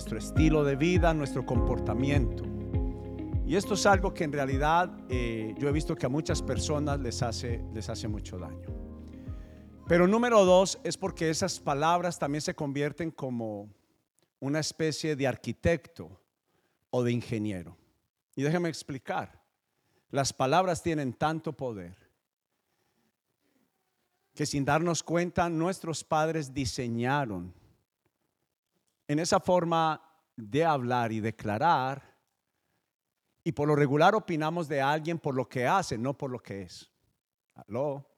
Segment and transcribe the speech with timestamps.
[0.00, 2.42] nuestro estilo de vida, nuestro comportamiento.
[3.44, 6.98] Y esto es algo que en realidad eh, yo he visto que a muchas personas
[7.00, 8.66] les hace, les hace mucho daño.
[9.86, 13.68] Pero número dos es porque esas palabras también se convierten como
[14.38, 16.18] una especie de arquitecto
[16.88, 17.76] o de ingeniero.
[18.34, 19.42] Y déjeme explicar,
[20.10, 21.94] las palabras tienen tanto poder
[24.34, 27.59] que sin darnos cuenta nuestros padres diseñaron
[29.10, 30.00] en esa forma
[30.36, 32.16] de hablar y declarar
[33.42, 36.62] y por lo regular opinamos de alguien por lo que hace, no por lo que
[36.62, 36.88] es.
[37.54, 38.08] ¿Aló?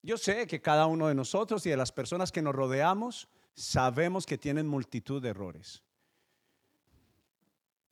[0.00, 4.26] Yo sé que cada uno de nosotros y de las personas que nos rodeamos sabemos
[4.26, 5.82] que tienen multitud de errores.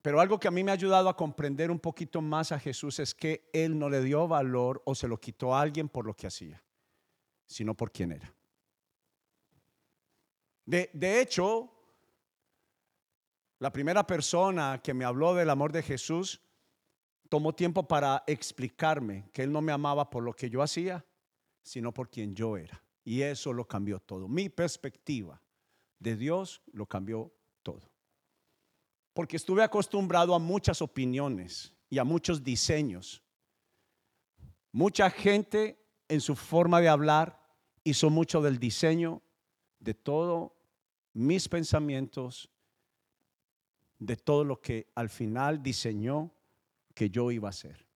[0.02, 3.00] Pero algo que a mí me ha ayudado a comprender un poquito más a Jesús
[3.00, 6.14] es que Él no le dio valor o se lo quitó a alguien por lo
[6.14, 6.62] que hacía,
[7.48, 8.32] sino por quien era.
[10.64, 11.70] De, de hecho,
[13.58, 16.40] la primera persona que me habló del amor de Jesús
[17.28, 21.04] tomó tiempo para explicarme que Él no me amaba por lo que yo hacía,
[21.62, 22.82] sino por quien yo era.
[23.04, 24.28] Y eso lo cambió todo.
[24.28, 25.40] Mi perspectiva
[25.98, 27.90] de Dios lo cambió todo.
[29.14, 33.22] Porque estuve acostumbrado a muchas opiniones y a muchos diseños.
[34.72, 37.40] Mucha gente en su forma de hablar
[37.84, 39.22] hizo mucho del diseño
[39.78, 40.56] de todo
[41.14, 42.50] mis pensamientos
[43.98, 46.32] de todo lo que al final diseñó
[46.94, 47.86] que yo iba a hacer.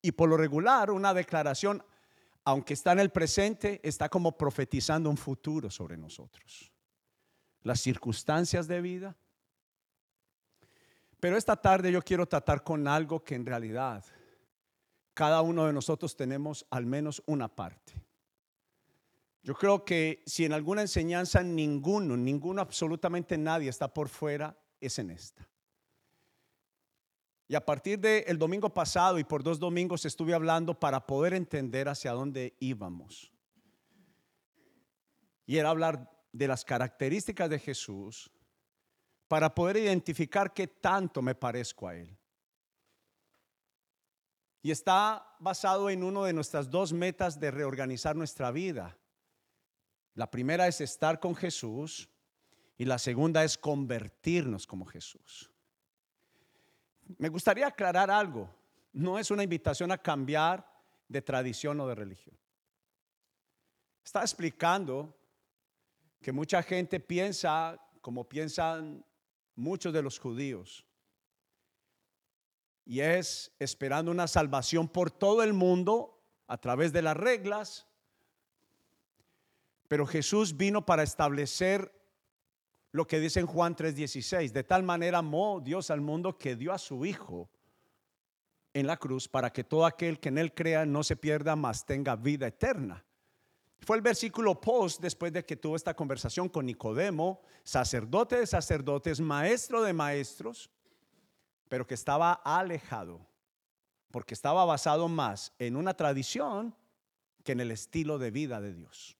[0.00, 1.82] Y por lo regular, una declaración,
[2.44, 6.72] aunque está en el presente, está como profetizando un futuro sobre nosotros.
[7.62, 9.16] Las circunstancias de vida.
[11.18, 14.04] Pero esta tarde yo quiero tratar con algo que en realidad
[15.14, 18.05] cada uno de nosotros tenemos al menos una parte.
[19.46, 24.98] Yo creo que si en alguna enseñanza ninguno, ninguno, absolutamente nadie está por fuera, es
[24.98, 25.48] en esta.
[27.46, 31.88] Y a partir del domingo pasado y por dos domingos estuve hablando para poder entender
[31.88, 33.32] hacia dónde íbamos.
[35.46, 38.28] Y era hablar de las características de Jesús
[39.28, 42.18] para poder identificar qué tanto me parezco a Él.
[44.60, 48.98] Y está basado en uno de nuestras dos metas de reorganizar nuestra vida.
[50.16, 52.08] La primera es estar con Jesús
[52.78, 55.50] y la segunda es convertirnos como Jesús.
[57.18, 58.50] Me gustaría aclarar algo.
[58.92, 60.66] No es una invitación a cambiar
[61.06, 62.36] de tradición o de religión.
[64.02, 65.14] Está explicando
[66.22, 69.04] que mucha gente piensa como piensan
[69.54, 70.86] muchos de los judíos.
[72.86, 77.86] Y es esperando una salvación por todo el mundo a través de las reglas.
[79.88, 81.92] Pero Jesús vino para establecer
[82.92, 84.52] lo que dice en Juan 3:16.
[84.52, 87.50] De tal manera amó Dios al mundo que dio a su Hijo
[88.72, 91.86] en la cruz para que todo aquel que en él crea no se pierda, mas
[91.86, 93.04] tenga vida eterna.
[93.80, 99.20] Fue el versículo post después de que tuvo esta conversación con Nicodemo, sacerdote de sacerdotes,
[99.20, 100.70] maestro de maestros,
[101.68, 103.26] pero que estaba alejado,
[104.10, 106.74] porque estaba basado más en una tradición
[107.44, 109.16] que en el estilo de vida de Dios.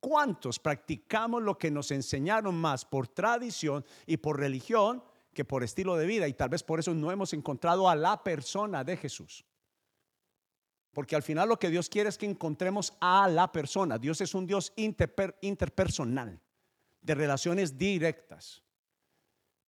[0.00, 5.02] ¿Cuántos practicamos lo que nos enseñaron más por tradición y por religión
[5.34, 6.28] que por estilo de vida?
[6.28, 9.44] Y tal vez por eso no hemos encontrado a la persona de Jesús.
[10.92, 13.98] Porque al final lo que Dios quiere es que encontremos a la persona.
[13.98, 16.40] Dios es un Dios interpersonal,
[17.00, 18.62] de relaciones directas.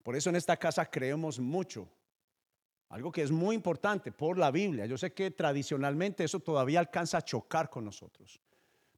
[0.02, 1.88] Por eso en esta casa creemos mucho.
[2.88, 4.86] Algo que es muy importante por la Biblia.
[4.86, 8.40] Yo sé que tradicionalmente eso todavía alcanza a chocar con nosotros.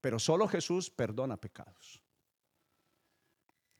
[0.02, 2.02] Pero solo Jesús perdona pecados.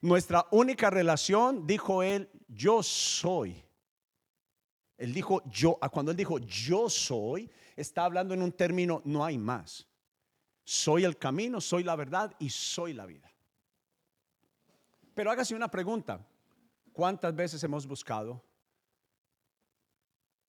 [0.01, 3.63] Nuestra única relación, dijo él, yo soy.
[4.97, 9.37] Él dijo yo, cuando él dijo yo soy, está hablando en un término no hay
[9.37, 9.89] más.
[10.65, 13.29] Soy el camino, soy la verdad y soy la vida.
[15.15, 16.25] Pero hágase una pregunta.
[16.93, 18.45] ¿Cuántas veces hemos buscado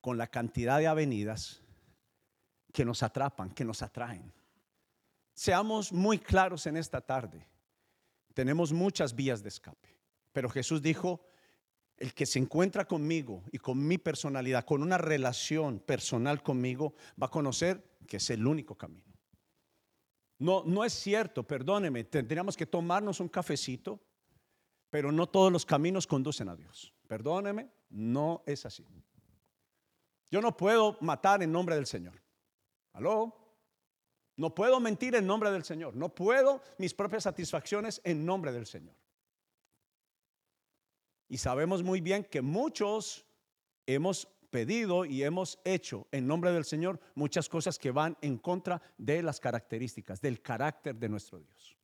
[0.00, 1.62] con la cantidad de avenidas
[2.72, 4.39] que nos atrapan, que nos atraen?
[5.40, 7.48] Seamos muy claros en esta tarde.
[8.34, 9.96] Tenemos muchas vías de escape,
[10.34, 11.22] pero Jesús dijo,
[11.96, 17.28] el que se encuentra conmigo y con mi personalidad, con una relación personal conmigo, va
[17.28, 19.14] a conocer que es el único camino.
[20.40, 23.98] No, no es cierto, perdóneme, tendríamos que tomarnos un cafecito,
[24.90, 26.92] pero no todos los caminos conducen a Dios.
[27.08, 28.86] Perdóneme, no es así.
[30.30, 32.20] Yo no puedo matar en nombre del Señor.
[32.92, 33.39] ¿Aló?
[34.40, 35.94] No puedo mentir en nombre del Señor.
[35.94, 38.94] No puedo mis propias satisfacciones en nombre del Señor.
[41.28, 43.26] Y sabemos muy bien que muchos
[43.84, 48.80] hemos pedido y hemos hecho en nombre del Señor muchas cosas que van en contra
[48.96, 51.76] de las características, del carácter de nuestro Dios.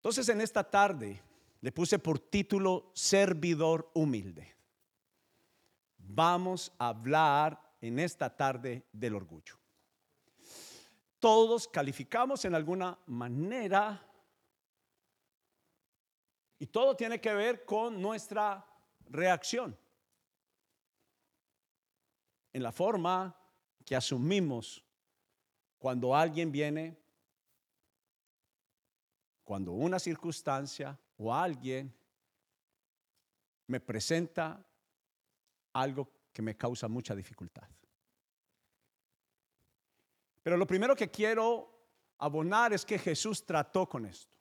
[0.00, 1.22] Entonces en esta tarde
[1.62, 4.54] le puse por título Servidor humilde.
[5.96, 9.61] Vamos a hablar en esta tarde del orgullo.
[11.22, 14.04] Todos calificamos en alguna manera
[16.58, 18.66] y todo tiene que ver con nuestra
[19.04, 19.78] reacción.
[22.52, 23.36] En la forma
[23.84, 24.82] que asumimos
[25.78, 27.00] cuando alguien viene,
[29.44, 31.94] cuando una circunstancia o alguien
[33.68, 34.60] me presenta
[35.72, 37.68] algo que me causa mucha dificultad.
[40.42, 41.70] Pero lo primero que quiero
[42.18, 44.36] abonar es que Jesús trató con esto.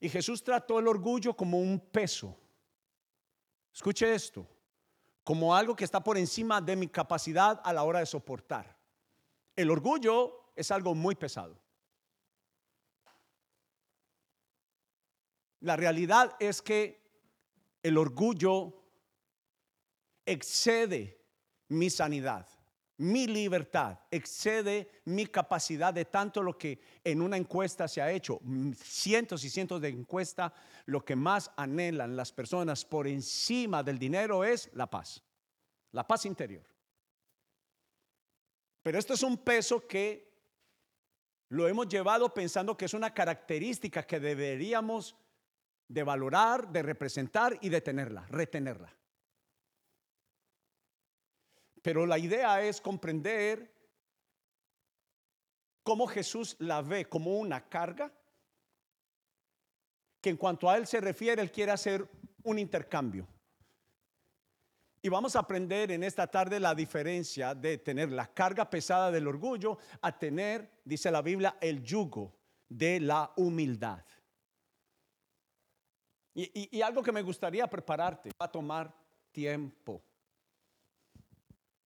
[0.00, 2.36] Y Jesús trató el orgullo como un peso.
[3.72, 4.46] Escuche esto,
[5.22, 8.76] como algo que está por encima de mi capacidad a la hora de soportar.
[9.54, 11.58] El orgullo es algo muy pesado.
[15.60, 17.00] La realidad es que
[17.82, 18.82] el orgullo
[20.26, 21.24] excede
[21.68, 22.48] mi sanidad
[23.02, 28.40] mi libertad excede mi capacidad de tanto lo que en una encuesta se ha hecho,
[28.76, 30.52] cientos y cientos de encuestas,
[30.86, 35.20] lo que más anhelan las personas por encima del dinero es la paz,
[35.90, 36.64] la paz interior.
[38.84, 40.32] Pero esto es un peso que
[41.48, 45.16] lo hemos llevado pensando que es una característica que deberíamos
[45.88, 48.94] de valorar, de representar y de tenerla, retenerla.
[51.82, 53.70] Pero la idea es comprender
[55.82, 58.12] cómo Jesús la ve como una carga,
[60.20, 62.08] que en cuanto a Él se refiere, Él quiere hacer
[62.44, 63.26] un intercambio.
[65.04, 69.26] Y vamos a aprender en esta tarde la diferencia de tener la carga pesada del
[69.26, 72.32] orgullo a tener, dice la Biblia, el yugo
[72.68, 74.04] de la humildad.
[76.34, 78.94] Y, algo que me gustaría prepararte va a tomar
[79.32, 80.02] tiempo.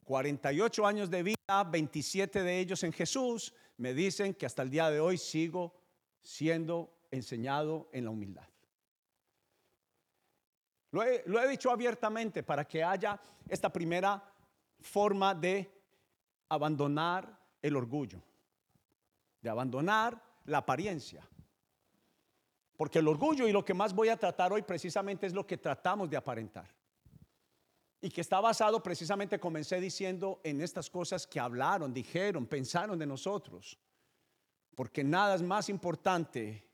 [0.07, 4.89] 48 años de vida, 27 de ellos en Jesús, me dicen que hasta el día
[4.89, 5.75] de hoy sigo
[6.23, 8.47] siendo enseñado en la humildad.
[10.93, 14.23] Lo he, dicho abiertamente para que haya esta primera
[14.81, 15.69] forma de
[16.49, 18.23] abandonar el orgullo,
[19.43, 21.29] de abandonar la apariencia.
[22.77, 25.59] Porque el orgullo y lo que más voy a tratar hoy precisamente es lo que
[25.59, 26.77] tratamos de aparentar
[28.07, 33.05] y que está basado precisamente, comencé diciendo, en estas cosas que hablaron, dijeron, pensaron de
[33.05, 33.77] nosotros.
[34.77, 36.65] Porque nada es más importante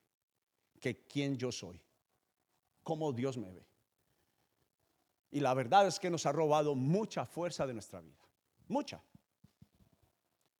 [0.78, 1.80] que quién yo soy,
[2.82, 3.66] cómo Dios me ve.
[5.30, 8.28] Y la verdad es que nos ha robado mucha fuerza de nuestra vida,
[8.68, 9.02] mucha.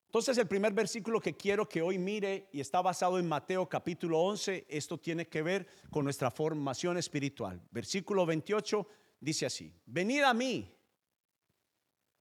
[0.07, 4.21] Entonces el primer versículo que quiero que hoy mire y está basado en Mateo capítulo
[4.21, 7.61] 11, esto tiene que ver con nuestra formación espiritual.
[7.71, 8.89] Versículo 28
[9.23, 10.71] dice así, venid a mí,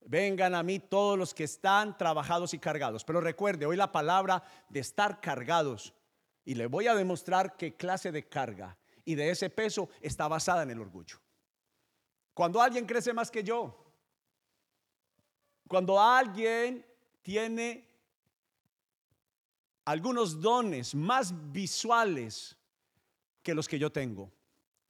[0.00, 3.04] vengan a mí todos los que están trabajados y cargados.
[3.04, 5.92] Pero recuerde, hoy la palabra de estar cargados,
[6.44, 10.62] y le voy a demostrar qué clase de carga y de ese peso está basada
[10.62, 11.20] en el orgullo.
[12.34, 13.76] Cuando alguien crece más que yo,
[15.68, 16.84] cuando alguien
[17.22, 17.88] tiene
[19.84, 22.56] algunos dones más visuales
[23.42, 24.32] que los que yo tengo,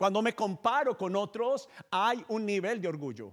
[0.03, 3.31] cuando me comparo con otros, hay un nivel de orgullo.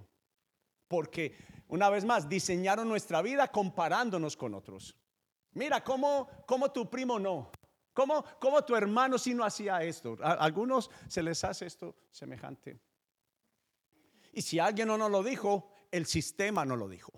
[0.88, 1.35] Porque,
[1.67, 4.95] una vez más, diseñaron nuestra vida comparándonos con otros.
[5.53, 7.49] Mira, ¿cómo, cómo tu primo no?
[7.91, 10.15] ¿Cómo, ¿Cómo, tu hermano si no hacía esto?
[10.21, 12.79] A algunos se les hace esto semejante.
[14.31, 17.11] Y si alguien no nos lo dijo, el sistema no lo dijo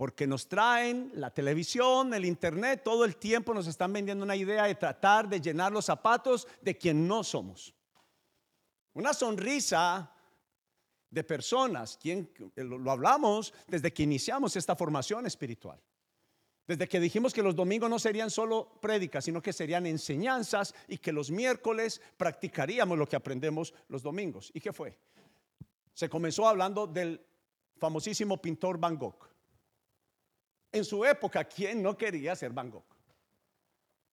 [0.00, 4.64] porque nos traen la televisión, el internet, todo el tiempo nos están vendiendo una idea
[4.64, 7.74] de tratar de llenar los zapatos de quien no somos.
[8.94, 10.10] Una sonrisa
[11.10, 15.78] de personas, quien lo hablamos desde que iniciamos esta formación espiritual.
[16.66, 20.96] Desde que dijimos que los domingos no serían solo prédicas, sino que serían enseñanzas y
[20.96, 24.50] que los miércoles practicaríamos lo que aprendemos los domingos.
[24.54, 24.96] ¿Y qué fue?
[25.92, 27.20] Se comenzó hablando del
[27.76, 29.28] famosísimo pintor Van Gogh.
[30.72, 32.84] En su época, ¿quién no quería ser Van Gogh?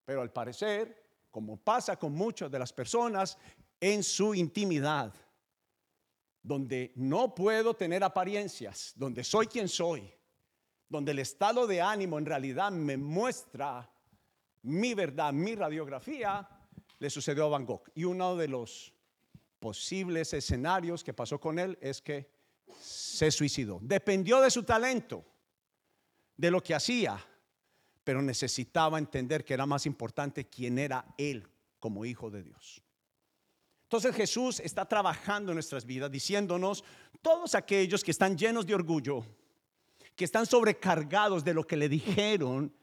[0.06, 3.38] Pero al parecer, como pasa con muchas de las personas
[3.80, 5.14] en su intimidad,
[6.42, 10.10] donde no puedo tener apariencias, donde soy quien soy,
[10.90, 13.90] donde el estado de ánimo en realidad me muestra
[14.64, 16.48] mi verdad, mi radiografía,
[17.00, 17.84] le sucedió a Van Gogh.
[17.94, 18.94] Y uno de los
[19.60, 22.30] posibles escenarios que pasó con él es que
[22.80, 23.80] se suicidó.
[23.82, 25.26] Dependió de su talento,
[26.38, 27.20] de lo que hacía,
[28.04, 31.48] pero necesitaba entender que era más importante quién era él
[31.80, 32.82] como hijo de Dios.
[33.84, 36.84] Entonces Jesús está trabajando en nuestras vidas diciéndonos,
[37.22, 39.26] todos aquellos que están llenos de orgullo,
[40.16, 42.74] que están sobrecargados de lo que le dijeron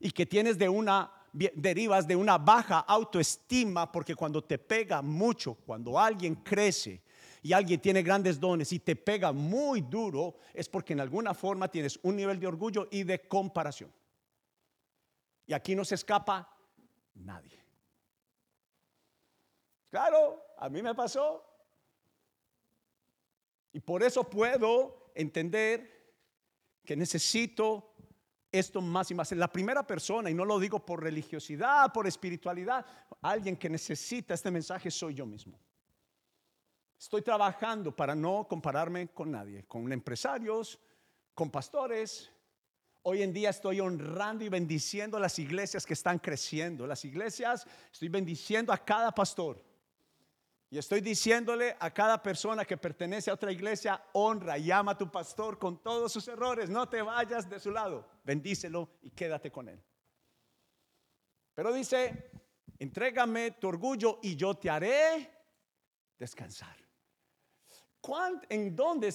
[0.00, 5.54] y que tienes de una derivas de una baja autoestima porque cuando te pega mucho,
[5.54, 7.02] cuando alguien crece
[7.42, 11.68] y alguien tiene grandes dones y te pega muy duro, es porque en alguna forma
[11.68, 13.92] tienes un nivel de orgullo y de comparación.
[15.46, 16.54] Y aquí no se escapa
[17.14, 17.64] nadie.
[19.90, 21.44] Claro, a mí me pasó.
[23.72, 25.98] Y por eso puedo entender
[26.84, 27.94] que necesito
[28.50, 29.30] esto más y más.
[29.32, 32.84] La primera persona, y no lo digo por religiosidad, por espiritualidad,
[33.22, 35.58] alguien que necesita este mensaje soy yo mismo.
[36.98, 40.80] Estoy trabajando para no compararme con nadie, con empresarios,
[41.32, 42.28] con pastores.
[43.02, 46.88] Hoy en día estoy honrando y bendiciendo las iglesias que están creciendo.
[46.88, 49.64] Las iglesias, estoy bendiciendo a cada pastor.
[50.70, 54.98] Y estoy diciéndole a cada persona que pertenece a otra iglesia, honra y ama a
[54.98, 56.68] tu pastor con todos sus errores.
[56.68, 58.06] No te vayas de su lado.
[58.24, 59.80] Bendícelo y quédate con él.
[61.54, 62.32] Pero dice,
[62.76, 65.30] entrégame tu orgullo y yo te haré
[66.18, 66.87] descansar.
[68.48, 69.14] ¿En dónde,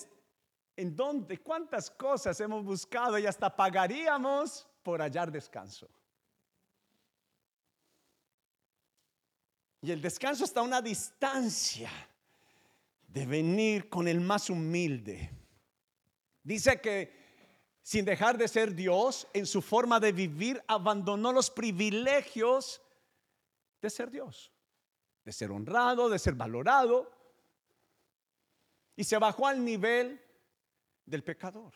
[0.75, 5.89] en dónde, cuántas cosas hemos buscado y hasta pagaríamos por hallar descanso?
[9.81, 11.91] Y el descanso está a una distancia
[13.07, 15.29] de venir con el más humilde.
[16.43, 17.23] Dice que
[17.83, 22.81] sin dejar de ser Dios, en su forma de vivir, abandonó los privilegios
[23.81, 24.53] de ser Dios,
[25.25, 27.11] de ser honrado, de ser valorado,
[28.95, 30.21] y se bajó al nivel
[31.05, 31.73] del pecador,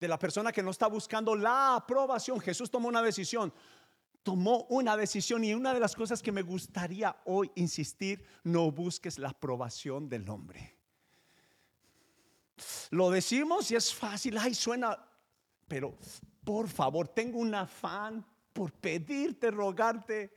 [0.00, 2.40] de la persona que no está buscando la aprobación.
[2.40, 3.52] Jesús tomó una decisión
[4.22, 9.18] tomó una decisión y una de las cosas que me gustaría hoy insistir, no busques
[9.18, 10.76] la aprobación del hombre.
[12.90, 14.96] Lo decimos y es fácil, ay, suena,
[15.66, 15.96] pero
[16.44, 20.32] por favor, tengo un afán por pedirte, rogarte,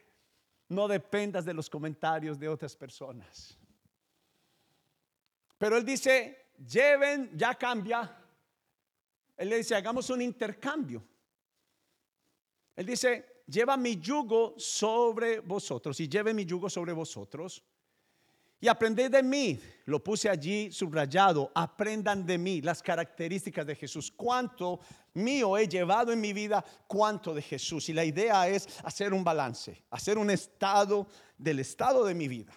[0.70, 3.58] no dependas de los comentarios de otras personas.
[5.58, 8.18] Pero él dice, lleven, ya cambia.
[9.38, 11.04] Él le dice, hagamos un intercambio.
[12.76, 17.64] Él dice, lleva mi yugo sobre vosotros y lleve mi yugo sobre vosotros
[18.66, 19.60] y aprended de mí.
[19.86, 21.52] Lo puse allí subrayado.
[21.54, 24.12] Aprendan de mí las características de Jesús.
[24.12, 24.80] Cuánto
[25.14, 27.90] mío he llevado en mi vida, cuánto de Jesús.
[27.90, 31.08] Y la idea es hacer un balance, hacer un estado
[31.38, 32.54] del estado de mi vida.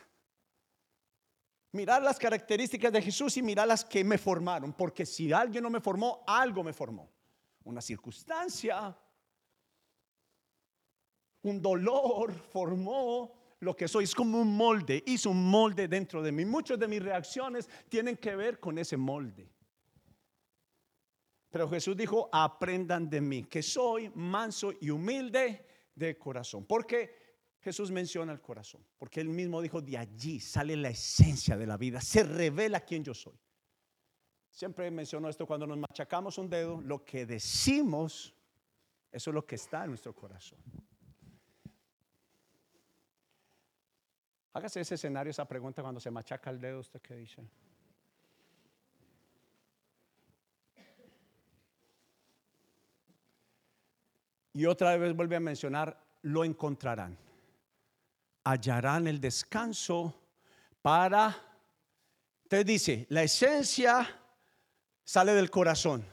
[1.72, 4.72] Mirar las características de Jesús y mirar las que me formaron.
[4.72, 7.10] Porque si alguien no me formó, algo me formó.
[7.64, 8.96] Una circunstancia,
[11.42, 14.04] un dolor formó lo que soy.
[14.04, 16.44] Es como un molde, hizo un molde dentro de mí.
[16.44, 19.50] Muchas de mis reacciones tienen que ver con ese molde.
[21.50, 26.66] Pero Jesús dijo, aprendan de mí, que soy manso y humilde de corazón.
[26.66, 27.27] Porque
[27.68, 31.76] Jesús menciona el corazón, porque él mismo dijo, de allí sale la esencia de la
[31.76, 33.38] vida, se revela quién yo soy.
[34.50, 38.34] Siempre menciono esto cuando nos machacamos un dedo, lo que decimos,
[39.12, 40.58] eso es lo que está en nuestro corazón.
[44.54, 47.46] Hágase ese escenario, esa pregunta cuando se machaca el dedo, ¿usted qué dice?
[54.54, 57.27] Y otra vez vuelve a mencionar, lo encontrarán.
[58.50, 60.14] Hallarán el descanso
[60.82, 61.36] para...
[62.44, 64.08] Usted dice, la esencia
[65.04, 66.04] sale del corazón,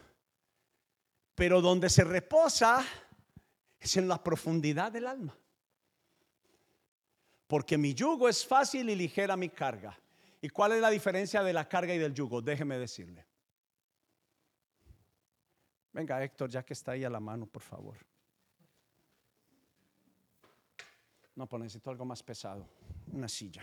[1.34, 2.84] pero donde se reposa
[3.80, 5.36] es en la profundidad del alma
[7.46, 9.98] porque mi yugo es fácil y ligera mi carga.
[10.40, 12.42] ¿Y cuál es la diferencia de la carga y del yugo?
[12.42, 13.24] Déjeme decirle.
[15.92, 17.96] Venga, Héctor, ya que está ahí a la mano, por favor.
[21.36, 22.66] No, pues necesito algo más pesado.
[23.12, 23.62] Una silla.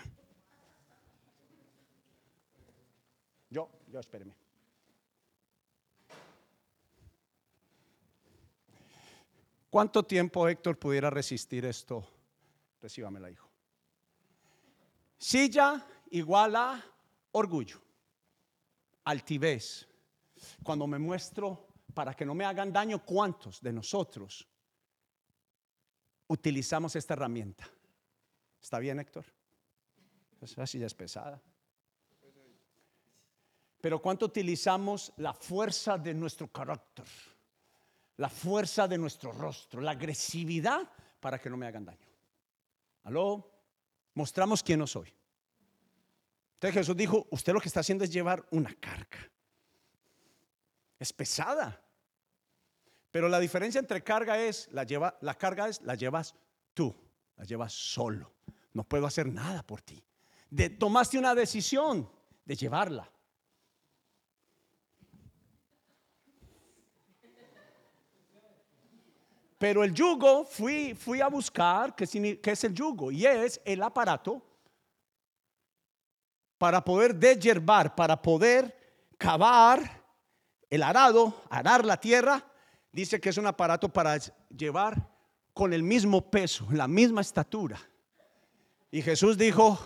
[3.49, 4.35] Yo, yo, espéreme.
[9.69, 12.07] ¿Cuánto tiempo Héctor pudiera resistir esto?
[12.79, 13.49] Recíbamela, hijo.
[15.17, 16.83] Silla igual a
[17.31, 17.81] orgullo,
[19.05, 19.87] altivez.
[20.61, 24.47] Cuando me muestro para que no me hagan daño, ¿cuántos de nosotros
[26.27, 27.69] utilizamos esta herramienta?
[28.61, 29.25] ¿Está bien, Héctor?
[30.41, 31.41] Esa silla es pesada.
[33.81, 37.05] Pero ¿cuánto utilizamos la fuerza de nuestro carácter?
[38.17, 40.89] La fuerza de nuestro rostro, la agresividad
[41.19, 42.07] para que no me hagan daño.
[43.03, 43.51] ¿Aló?
[44.13, 45.13] Mostramos quién no soy.
[46.53, 49.29] Entonces Jesús dijo, usted lo que está haciendo es llevar una carga.
[50.97, 51.82] Es pesada.
[53.13, 56.33] Pero la diferencia entre carga es, la, carga es, la llevas
[56.73, 56.95] tú,
[57.37, 58.33] la llevas solo.
[58.73, 60.03] No puedo hacer nada por ti.
[60.49, 62.09] De, tomaste una decisión
[62.43, 63.07] de llevarla.
[69.59, 72.05] Pero el yugo, fui, fui a buscar qué,
[72.43, 74.41] es el yugo y es el aparato
[76.57, 78.75] para poder deshiervar, para poder
[79.19, 80.01] cavar
[80.67, 82.43] el arado, arar la tierra.
[82.93, 84.15] Dice que es un aparato para
[84.55, 85.09] llevar
[85.51, 87.81] con el mismo peso, la misma estatura.
[88.91, 89.79] Y Jesús dijo,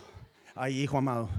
[0.54, 1.30] ay hijo amado,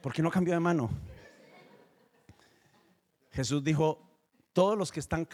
[0.00, 0.90] ¿por qué no cambió de mano?
[3.32, 4.00] Jesús dijo,
[4.52, 5.26] todos los que están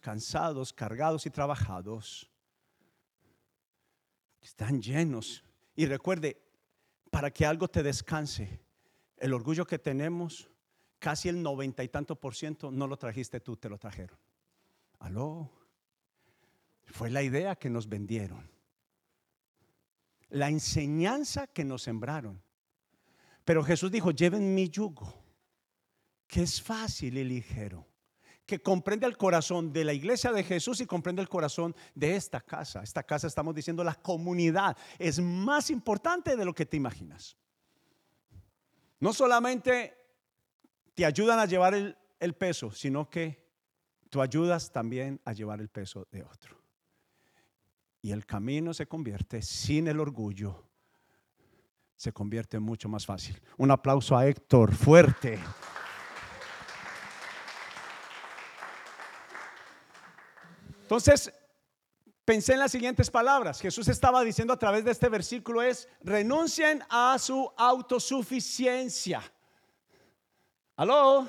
[0.00, 2.30] cansados, cargados y trabajados,
[4.42, 5.42] están llenos.
[5.74, 6.36] Y recuerde,
[7.10, 8.65] para que algo te descanse,
[9.18, 10.48] el orgullo que tenemos,
[10.98, 14.18] casi el noventa y tanto por ciento, no lo trajiste tú, te lo trajeron.
[14.98, 15.50] Aló.
[16.86, 18.50] Fue la idea que nos vendieron.
[20.28, 22.42] La enseñanza que nos sembraron.
[23.44, 25.26] Pero Jesús dijo, lleven mi yugo
[26.26, 27.86] que es fácil y ligero,
[28.44, 32.40] que comprende el corazón de la iglesia de Jesús y comprende el corazón de esta
[32.40, 32.82] casa.
[32.82, 37.36] Esta casa estamos diciendo la comunidad es más importante de lo que te imaginas.
[39.00, 39.96] No solamente
[40.94, 43.46] te ayudan a llevar el, peso, sino que
[44.08, 46.56] tú ayudas también a llevar el peso de otro.
[48.00, 50.64] Y el camino se convierte sin el orgullo,
[51.96, 53.40] se convierte mucho más fácil.
[53.58, 55.38] Un aplauso a Héctor fuerte.
[60.82, 61.32] Entonces,
[62.26, 63.60] pensé en las siguientes palabras.
[63.60, 69.22] Jesús estaba diciendo a través de este versículo es, renuncien a su autosuficiencia.
[70.74, 71.26] Aló,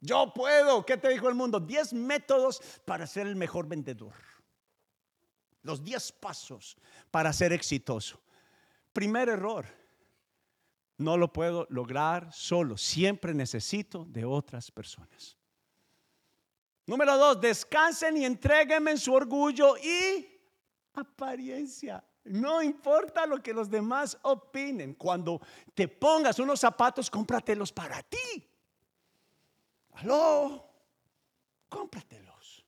[0.00, 0.84] yo puedo.
[0.84, 1.60] ¿Qué te dijo el mundo?
[1.60, 4.14] Diez métodos para ser el mejor vendedor.
[5.62, 6.76] Los diez pasos
[7.10, 8.18] para ser exitoso.
[8.94, 9.66] Primer error.
[10.96, 12.78] No lo puedo lograr solo.
[12.78, 15.36] Siempre necesito de otras personas.
[16.86, 20.29] Número dos, descansen y entréguenme en su orgullo y
[20.94, 22.04] apariencia.
[22.24, 24.94] No importa lo que los demás opinen.
[24.94, 25.40] Cuando
[25.74, 28.46] te pongas unos zapatos, cómpratelos para ti.
[29.92, 30.68] Aló,
[31.68, 32.64] cómpratelos.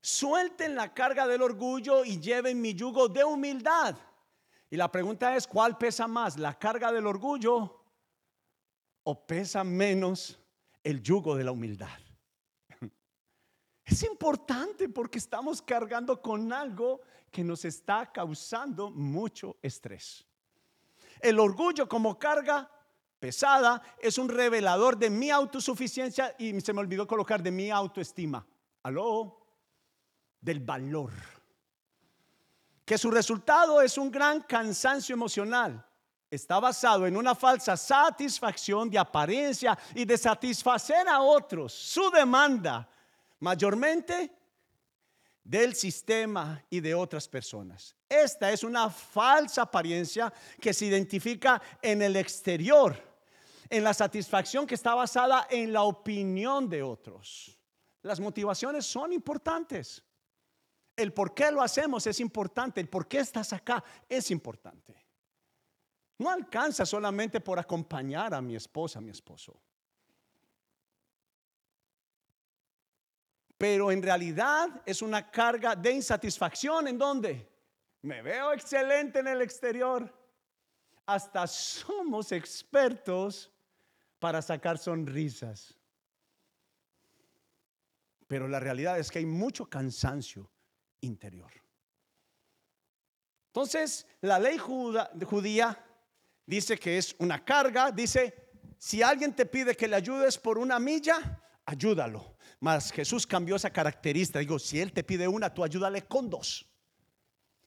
[0.00, 3.96] Suelten la carga del orgullo y lleven mi yugo de humildad.
[4.70, 6.38] Y la pregunta es, ¿cuál pesa más?
[6.38, 7.78] ¿La carga del orgullo
[9.10, 10.38] o pesa menos
[10.84, 11.98] el yugo de la humildad.
[13.88, 20.26] Es importante porque estamos cargando con algo que nos está causando mucho estrés.
[21.20, 22.70] El orgullo como carga
[23.18, 28.46] pesada es un revelador de mi autosuficiencia y se me olvidó colocar de mi autoestima.
[28.82, 29.42] Aló,
[30.38, 31.12] del valor.
[32.84, 35.82] Que su resultado es un gran cansancio emocional
[36.30, 42.86] está basado en una falsa satisfacción de apariencia y de satisfacer a otros, su demanda,
[43.40, 44.32] mayormente
[45.42, 47.96] del sistema y de otras personas.
[48.08, 52.96] Esta es una falsa apariencia que se identifica en el exterior,
[53.70, 57.58] en la satisfacción que está basada en la opinión de otros.
[58.02, 60.02] Las motivaciones son importantes.
[60.94, 62.80] El por qué lo hacemos es importante.
[62.80, 65.06] El por qué estás acá es importante.
[66.18, 69.60] No alcanza solamente por acompañar a mi esposa, mi esposo.
[73.58, 77.52] Pero en realidad es una carga de insatisfacción en donde
[78.02, 80.14] me veo excelente en el exterior.
[81.04, 83.52] Hasta somos expertos
[84.20, 85.74] para sacar sonrisas.
[88.28, 90.50] Pero la realidad es que hay mucho cansancio
[91.00, 91.50] interior.
[93.48, 95.84] Entonces, la ley judía
[96.46, 100.78] dice que es una carga, dice, si alguien te pide que le ayudes por una
[100.78, 102.37] milla, ayúdalo.
[102.60, 104.40] Mas Jesús cambió esa característica.
[104.40, 106.66] Digo, si Él te pide una, tú ayúdale con dos.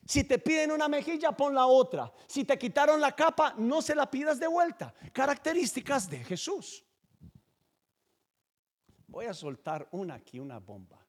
[0.06, 2.12] Si te piden una mejilla, pon la otra.
[2.28, 4.94] Si te quitaron la capa, no se la pidas de vuelta.
[5.14, 6.84] Características de Jesús.
[9.08, 11.06] Voy a soltar una aquí, una bomba.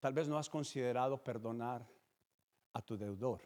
[0.00, 1.86] Tal vez no has considerado perdonar
[2.72, 3.42] a tu deudor.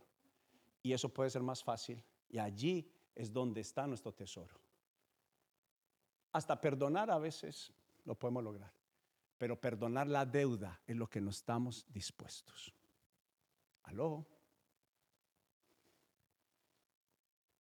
[0.83, 2.03] Y eso puede ser más fácil.
[2.29, 4.64] Y allí es donde está nuestro tesoro.
[6.35, 7.73] Hasta perdonar a veces
[8.05, 8.73] lo podemos lograr.
[9.39, 12.75] Pero perdonar la deuda es lo que no estamos dispuestos.
[13.85, 14.27] Aló.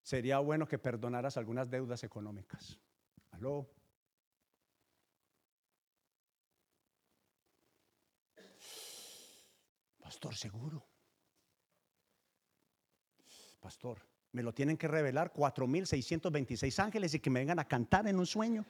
[0.02, 2.76] Sería bueno que perdonaras algunas deudas económicas.
[3.30, 3.70] Aló.
[10.00, 10.84] Pastor, seguro.
[13.60, 14.02] Pastor,
[14.34, 18.26] me lo tienen que revelar 4.626 ángeles y que me vengan a cantar en un
[18.26, 18.64] sueño.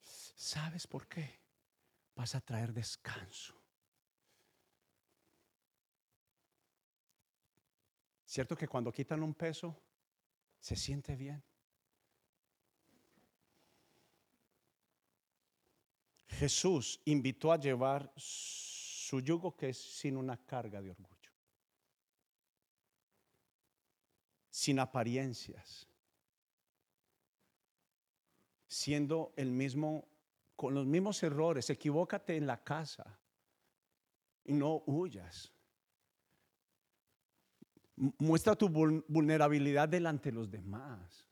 [0.00, 1.40] ¿Sabes por qué?
[2.16, 3.54] Vas a traer descanso.
[8.24, 9.78] ¿Cierto que cuando quitan un peso
[10.58, 11.44] se siente bien?
[16.38, 21.30] Jesús invitó a llevar su yugo que es sin una carga de orgullo,
[24.50, 25.86] sin apariencias,
[28.66, 30.08] siendo el mismo,
[30.56, 31.68] con los mismos errores.
[31.68, 33.18] Equivócate en la casa
[34.44, 35.52] y no huyas.
[38.18, 41.28] Muestra tu vulnerabilidad delante de los demás.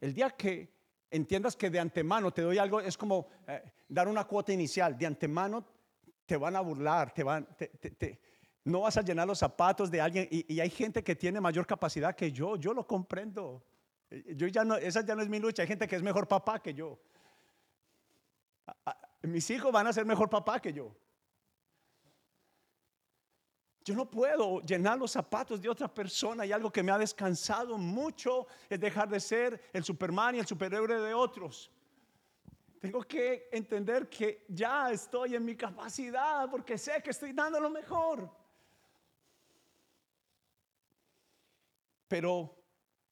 [0.00, 0.81] El día que
[1.12, 4.98] entiendas que de antemano te doy algo, es como eh, dar una cuota inicial.
[4.98, 5.64] De antemano
[6.26, 7.46] te van a burlar, te van,
[8.64, 10.26] no vas a llenar los zapatos de alguien.
[10.30, 13.62] Y, hay gente que tiene mayor capacidad que yo, yo lo comprendo.
[14.10, 15.62] Eh, yo ya no, esa ya no es mi lucha.
[15.62, 16.98] Hay gente que es mejor papá que yo.
[19.22, 20.96] Mis hijos van a ser mejor papá que yo.
[23.84, 27.76] Yo no puedo llenar los zapatos de otra persona y algo que me ha descansado
[27.76, 31.70] mucho es dejar de ser el Superman y el superhéroe de otros.
[32.80, 37.70] Tengo que entender que ya estoy en mi capacidad porque sé que estoy dando lo
[37.70, 38.28] mejor.
[42.06, 42.54] Pero,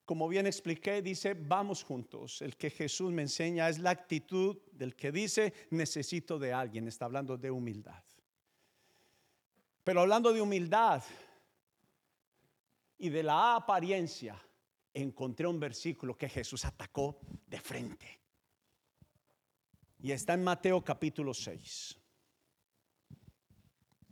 [0.04, 2.42] como bien expliqué, dice, vamos juntos.
[2.42, 6.86] El que Jesús me enseña es la actitud del que dice, necesito de alguien.
[6.86, 8.02] Está hablando de humildad.
[9.84, 11.02] Pero hablando de humildad
[12.98, 14.40] y de la apariencia,
[14.92, 18.20] encontré un versículo que Jesús atacó de frente.
[19.98, 21.96] Y está en Mateo capítulo 6.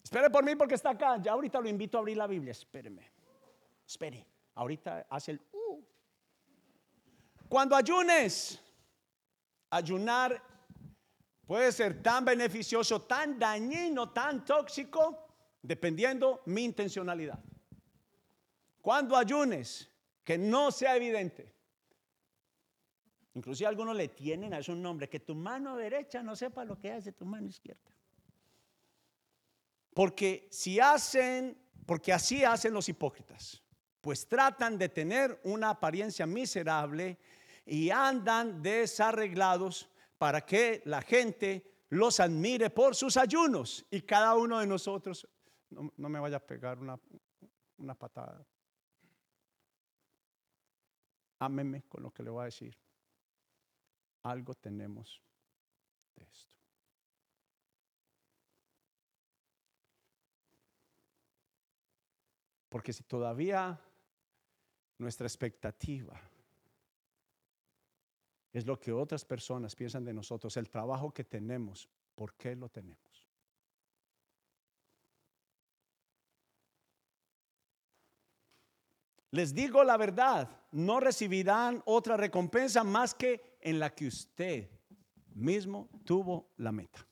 [0.02, 1.20] Espere por mí porque está acá.
[1.20, 2.52] Ya ahorita lo invito a abrir la Biblia.
[2.52, 3.12] Espéreme.
[3.87, 4.26] Espere.
[4.54, 5.40] Ahorita hace el...
[5.52, 5.83] Uh.
[7.48, 8.61] Cuando ayunes,
[9.70, 10.42] ayunar
[11.46, 15.28] puede ser tan beneficioso, tan dañino, tan tóxico
[15.62, 17.38] dependiendo mi intencionalidad.
[18.81, 19.90] Cuando ayunes,
[20.25, 21.55] que no sea evidente.
[23.35, 26.79] Inclusive algunos le tienen a eso un nombre, que tu mano derecha no sepa lo
[26.79, 27.90] que hace tu mano izquierda.
[29.94, 33.62] Porque si hacen, porque así hacen los hipócritas,
[34.01, 37.18] pues tratan de tener una apariencia miserable
[37.64, 44.61] y andan desarreglados para que la gente los admire por sus ayunos y cada uno
[44.61, 45.27] de nosotros
[45.70, 46.98] no, me vaya a pegar una,
[47.78, 48.46] una patada.
[51.40, 52.76] Ámeme con lo que le voy a decir.
[54.22, 55.22] Algo tenemos
[56.16, 56.59] de esto.
[62.68, 63.81] Porque si todavía
[64.98, 66.20] nuestra expectativa
[68.52, 72.68] es lo que otras personas piensan de nosotros, el trabajo que tenemos, ¿por qué lo
[72.68, 73.08] tenemos?
[79.31, 84.71] Les digo la verdad, no recibirán otra recompensa más que en la que usted
[85.35, 87.07] mismo tuvo la meta.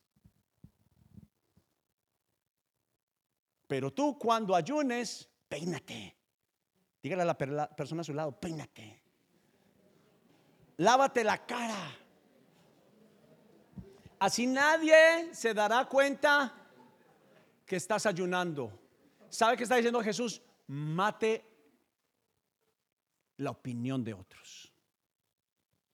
[3.67, 6.15] Pero tú cuando ayunes, peínate.
[7.03, 9.03] Dígale a la persona a su lado, peínate.
[10.77, 11.91] Lávate la cara.
[14.19, 16.53] Así nadie se dará cuenta
[17.65, 18.71] que estás ayunando.
[19.29, 20.41] ¿Sabe qué está diciendo Jesús?
[20.67, 21.56] Mate
[23.37, 24.71] la opinión de otros,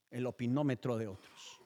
[0.10, 1.62] el opinómetro de otros.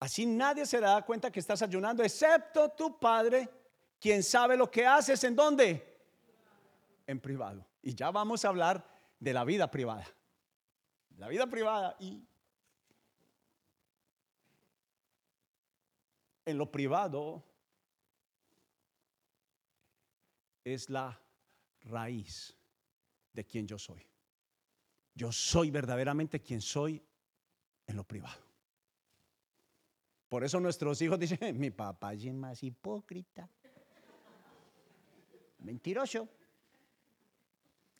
[0.00, 3.48] Así nadie se da cuenta que estás ayunando, excepto tu padre,
[3.98, 5.88] quien sabe lo que haces, en dónde?
[7.08, 7.66] en privado.
[7.82, 8.86] Y ya vamos a hablar
[9.18, 10.06] de la vida privada.
[11.16, 12.22] La vida privada y
[16.44, 17.42] en lo privado
[20.74, 21.20] es la
[21.82, 22.54] raíz
[23.32, 24.06] de quien yo soy.
[25.14, 27.02] Yo soy verdaderamente quien soy
[27.86, 28.40] en lo privado.
[30.28, 33.48] Por eso nuestros hijos dicen, mi papá es más hipócrita.
[35.58, 36.28] Mentiroso.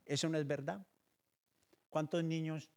[0.05, 0.87] Eso no es verdad.
[1.89, 2.69] ¿Cuántos niños?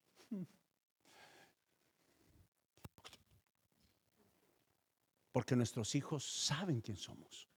[5.31, 7.50] Porque nuestros hijos saben quién somos.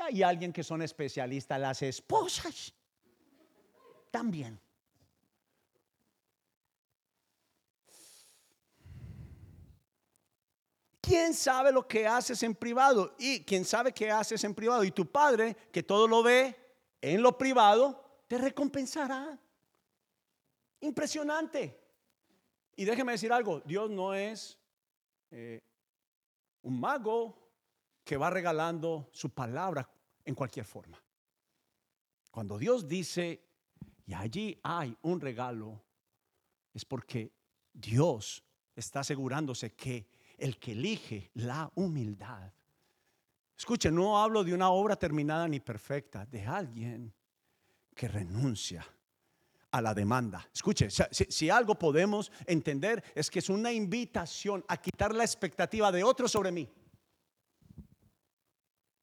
[0.00, 2.72] Hay alguien que son especialistas, las esposas
[4.10, 4.60] también.
[11.00, 13.16] ¿Quién sabe lo que haces en privado?
[13.18, 14.84] Y quién sabe qué haces en privado.
[14.84, 16.54] Y tu padre, que todo lo ve
[17.00, 19.38] en lo privado, te recompensará.
[20.80, 21.78] Impresionante.
[22.76, 24.56] Y déjeme decir algo, Dios no es
[25.30, 25.60] eh,
[26.62, 27.49] un mago
[28.10, 29.88] que va regalando su palabra
[30.24, 31.00] en cualquier forma.
[32.28, 33.40] Cuando Dios dice,
[34.04, 35.80] y allí hay un regalo,
[36.74, 37.32] es porque
[37.72, 38.42] Dios
[38.74, 42.52] está asegurándose que el que elige la humildad,
[43.56, 47.14] escuche, no hablo de una obra terminada ni perfecta, de alguien
[47.94, 48.84] que renuncia
[49.70, 50.50] a la demanda.
[50.52, 56.02] Escuche, si, algo podemos entender es que es una invitación a quitar la expectativa de
[56.02, 56.68] otros sobre mí.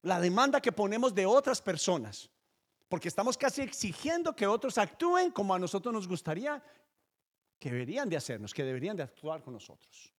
[0.02, 2.30] La demanda que ponemos de otras personas.
[2.88, 6.64] Porque estamos casi exigiendo que otros actúen como a nosotros nos gustaría
[7.60, 10.14] que deberían de hacernos, que deberían de actuar con nosotros.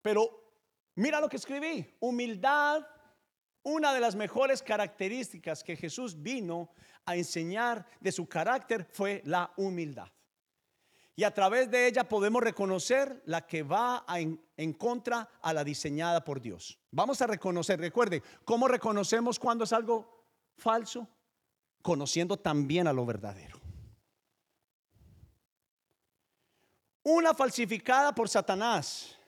[0.00, 0.56] Pero
[0.96, 2.84] mira lo que escribí, humildad,
[3.62, 6.72] una de las mejores características que Jesús vino
[7.04, 10.10] a enseñar de su carácter fue la humildad.
[11.14, 16.24] Y a través de ella podemos reconocer la que va en, contra a la diseñada
[16.24, 16.78] por Dios.
[16.90, 21.06] Vamos a reconocer, recuerde, ¿cómo reconocemos cuando es algo falso?
[21.82, 23.60] Conociendo también a lo verdadero.
[27.02, 29.18] Una falsificada por Satanás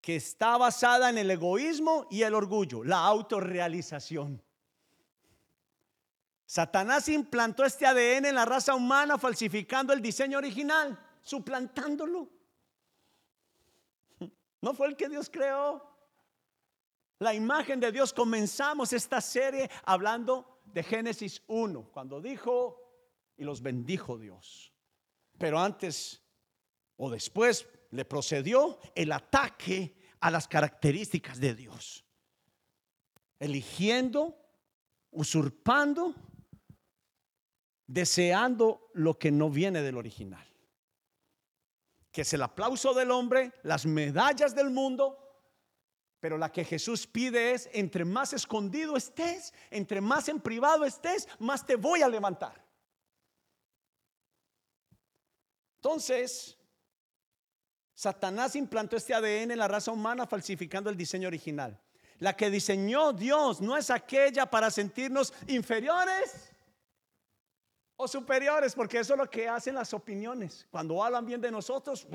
[0.00, 4.42] que está basada en el egoísmo y el orgullo, la autorrealización.
[6.48, 12.26] Satanás implantó este ADN en la raza humana falsificando el diseño original, suplantándolo.
[14.62, 15.86] No fue el que Dios creó.
[17.18, 18.14] La imagen de Dios.
[18.14, 22.80] Comenzamos esta serie hablando de Génesis 1, cuando dijo
[23.36, 24.72] y los bendijo Dios.
[25.36, 26.22] Pero antes
[26.96, 32.06] o después le procedió el ataque a las características de Dios.
[33.38, 34.34] Eligiendo,
[35.10, 36.14] usurpando
[37.88, 40.46] deseando lo que no viene del original.
[42.12, 45.18] Que es el aplauso del hombre, las medallas del mundo,
[46.20, 51.26] pero la que Jesús pide es, entre más escondido estés, entre más en privado estés,
[51.38, 52.64] más te voy a levantar.
[55.76, 56.58] Entonces,
[57.94, 61.80] Satanás implantó este ADN en la raza humana falsificando el diseño original.
[62.18, 66.50] La que diseñó Dios no es aquella para sentirnos inferiores
[68.00, 70.66] o superiores, porque eso es lo que hacen las opiniones.
[70.70, 72.06] Cuando hablan bien de nosotros,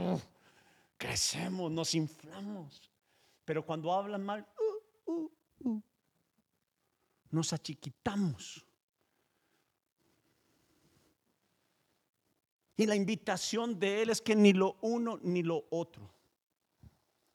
[0.98, 2.90] crecemos, nos inflamos.
[3.44, 4.48] Pero cuando hablan mal,
[5.06, 5.32] uh, uh,
[5.66, 5.82] uh,
[7.32, 8.66] nos achiquitamos.
[12.78, 16.10] Y la invitación de Él es que ni lo uno ni lo otro.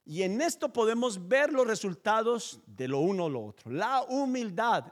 [0.07, 3.71] Y en esto podemos ver los resultados de lo uno o lo otro.
[3.71, 4.91] La humildad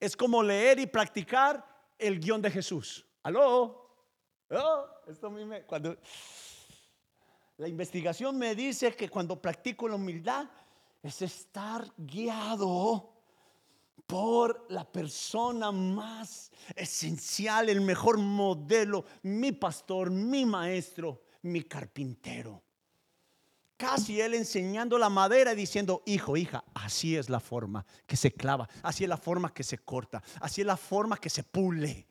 [0.00, 3.06] es como leer y practicar el guion de Jesús.
[3.22, 3.84] ¿Aló?
[4.50, 5.96] Oh, esto a mí me, cuando
[7.56, 10.46] la investigación me dice que cuando practico la humildad
[11.02, 13.14] es estar guiado
[14.06, 22.63] por la persona más esencial, el mejor modelo, mi pastor, mi maestro, mi carpintero.
[23.76, 28.32] Casi él enseñando la madera y diciendo, hijo, hija, así es la forma que se
[28.32, 32.06] clava, así es la forma que se corta, así es la forma que se pule.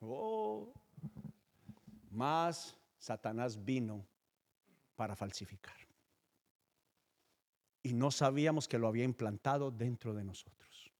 [0.00, 0.72] Oh,
[2.10, 4.06] más Satanás vino
[4.94, 5.74] para falsificar.
[7.82, 10.92] Y no sabíamos que lo había implantado dentro de nosotros.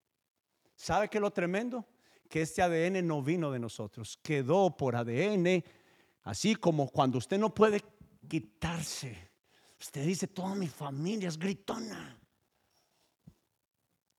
[0.75, 1.85] ¿Sabe qué lo tremendo?
[2.29, 5.63] Que este ADN no vino de nosotros, quedó por ADN,
[6.23, 7.81] así como cuando usted no puede
[8.27, 9.28] quitarse
[9.79, 12.17] Usted dice, toda mi familia es gritona.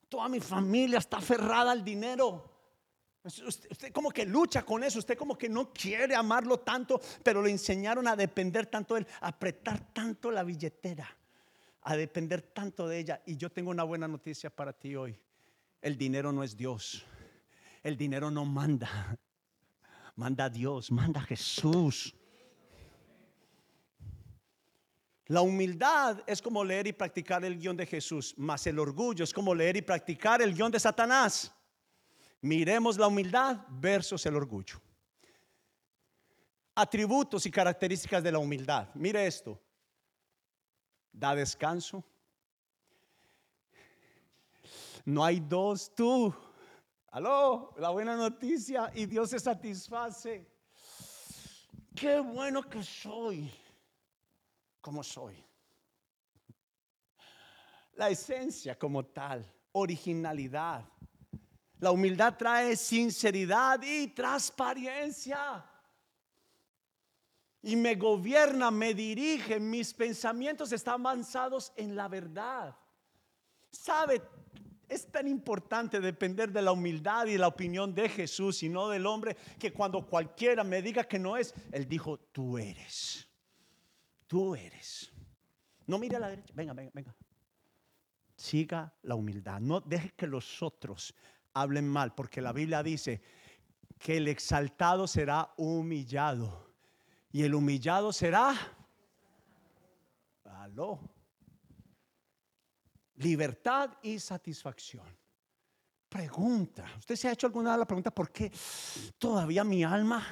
[0.09, 2.51] Toda mi familia está aferrada al dinero.
[3.23, 7.51] Usted, como que lucha con eso, usted como que no quiere amarlo tanto, pero le
[7.51, 11.07] enseñaron a depender tanto de él, a apretar tanto la billetera,
[11.83, 13.23] a depender tanto de ella.
[13.27, 15.21] Y yo tengo una buena noticia para ti hoy.
[15.83, 17.05] El dinero no es Dios.
[17.83, 19.19] El dinero no manda.
[20.17, 22.15] Manda a Dios, manda a Jesús.
[25.31, 29.33] La humildad es como leer y practicar el guion de Jesús, más el orgullo es
[29.33, 31.53] como leer y practicar el guion de Satanás.
[32.41, 34.81] Miremos la humildad versus el orgullo.
[36.75, 38.89] Atributos y características de la humildad.
[38.95, 39.57] Mire esto.
[41.13, 42.03] Da descanso.
[45.05, 46.35] No hay dos tú.
[47.13, 50.45] Aló, la buena noticia y Dios se satisface.
[51.95, 53.49] Qué bueno que soy
[54.81, 55.45] como soy.
[57.95, 60.85] La esencia como tal, originalidad,
[61.81, 65.65] la humildad trae sinceridad y transparencia.
[67.63, 72.77] Y me gobierna, me dirige, mis pensamientos están avanzados en la verdad.
[73.71, 74.23] ¿Sabe?
[74.89, 79.07] Es tan importante depender de la humildad y la opinión de Jesús y no del
[79.07, 83.30] hombre que cuando cualquiera me diga que no es, Él dijo, tú eres.
[84.31, 85.13] Tú eres.
[85.89, 87.17] No mire a la derecha, venga, venga, venga.
[88.37, 89.59] Siga la humildad.
[89.59, 91.13] No deje que los otros
[91.53, 93.21] hablen mal, porque la Biblia dice
[93.99, 96.77] que el exaltado será humillado
[97.33, 98.55] y el humillado será...
[100.45, 101.01] Aló.
[103.17, 105.09] Libertad y satisfacción.
[106.09, 108.53] Pregunta, ¿usted se ha hecho alguna vez la pregunta por qué
[109.19, 110.25] todavía mi alma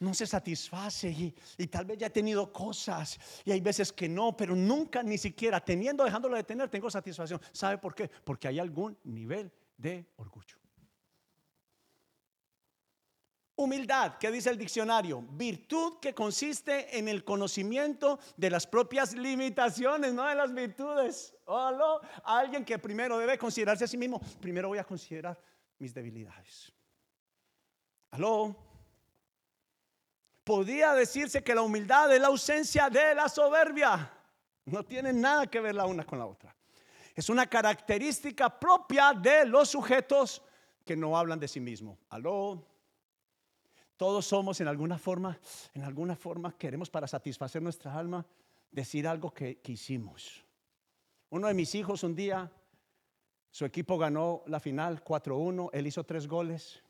[0.00, 4.08] no se satisface y, y, tal vez ya he tenido cosas y hay veces que
[4.08, 7.40] no, pero nunca ni siquiera teniendo, dejándolo de tener, tengo satisfacción.
[7.52, 8.08] ¿Sabe por qué?
[8.08, 10.56] Porque hay algún nivel de orgullo.
[13.58, 15.22] Humildad, ¿qué dice el diccionario?
[15.22, 21.34] Virtud que consiste en el conocimiento de las propias limitaciones, no de las virtudes.
[22.22, 25.40] Alguien que primero debe considerarse a sí mismo, primero voy a considerar
[25.78, 26.70] mis debilidades.
[28.10, 28.54] ¿Aló?
[30.46, 34.12] Podría decirse que la humildad es la ausencia de la soberbia.
[34.66, 36.54] No tiene nada que ver la una con la otra.
[37.16, 40.40] Es una característica propia de los sujetos
[40.84, 41.98] que no hablan de sí mismo.
[42.10, 42.64] Aló.
[43.96, 45.36] Todos somos en alguna forma,
[45.74, 48.24] en alguna forma queremos para satisfacer nuestra alma
[48.70, 50.44] decir algo que, que hicimos.
[51.30, 52.52] Uno de mis hijos un día,
[53.50, 56.84] su equipo ganó la final 4-1, él hizo tres goles.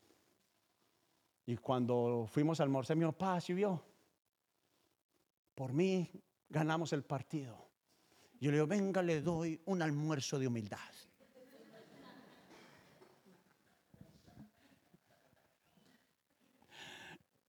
[1.47, 3.81] Y cuando fuimos a almorzar, me dijo, pa, ¿sí vio?
[5.55, 6.11] Por mí
[6.49, 7.71] ganamos el partido.
[8.41, 10.79] Yo le digo, venga, le doy un almuerzo de humildad.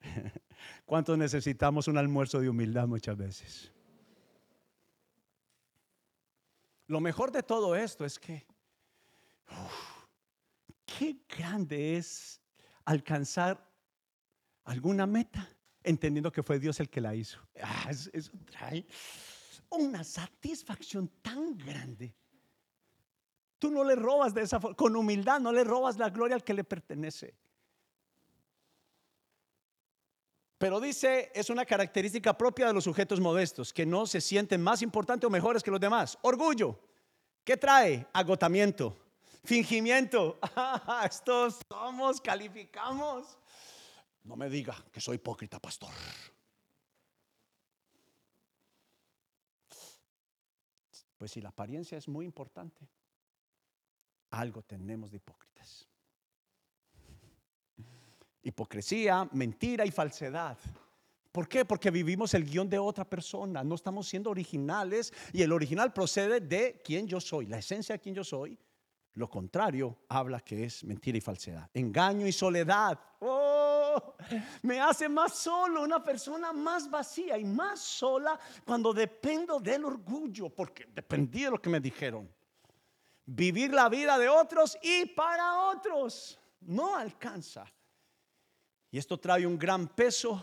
[0.86, 3.74] ¿Cuántos necesitamos un almuerzo de humildad muchas veces?
[6.86, 8.46] Lo mejor de todo esto es que,
[10.86, 12.40] qué grande es
[12.86, 13.67] alcanzar
[14.68, 15.50] alguna meta,
[15.84, 17.40] entendiendo que fue Dios el que la hizo.
[17.62, 18.86] Ah, eso trae
[19.70, 22.14] una satisfacción tan grande.
[23.60, 26.44] Tú no le robas de esa forma, con humildad no le robas la gloria al
[26.44, 27.36] que le pertenece.
[30.58, 34.82] Pero dice, es una característica propia de los sujetos modestos, que no se sienten más
[34.82, 36.18] importantes o mejores que los demás.
[36.22, 36.80] Orgullo.
[37.44, 38.08] ¿Qué trae?
[38.12, 38.98] Agotamiento.
[39.44, 40.40] Fingimiento.
[41.06, 43.38] Estos somos, calificamos.
[44.28, 45.92] No me diga que soy hipócrita, pastor.
[51.18, 52.88] Pues si la apariencia es muy importante,
[54.32, 55.88] algo tenemos de hipócritas.
[58.44, 60.58] Hipocresía, mentira y falsedad.
[61.32, 61.64] ¿Por qué?
[61.64, 66.42] Porque vivimos el guion de otra persona, no estamos siendo originales y el original procede
[66.42, 68.60] de quien yo soy, la esencia de quien yo soy.
[69.14, 71.70] Lo contrario habla que es mentira y falsedad.
[71.74, 73.00] Engaño y soledad.
[73.20, 73.57] Oh,
[74.64, 80.50] me hace más solo, una persona más vacía y más sola cuando dependo del orgullo,
[80.50, 82.30] porque dependí de lo que me dijeron.
[83.26, 87.66] Vivir la vida de otros y para otros no alcanza.
[88.90, 90.42] Y esto trae un gran peso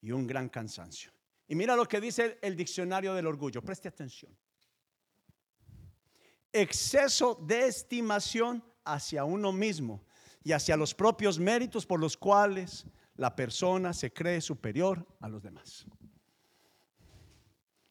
[0.00, 1.10] y un gran cansancio.
[1.48, 3.60] Y mira lo que dice el diccionario del orgullo.
[3.60, 4.36] Preste atención
[6.52, 10.04] exceso de estimación hacia uno mismo
[10.44, 12.86] y hacia los propios méritos por los cuales
[13.16, 15.86] la persona se cree superior a los demás.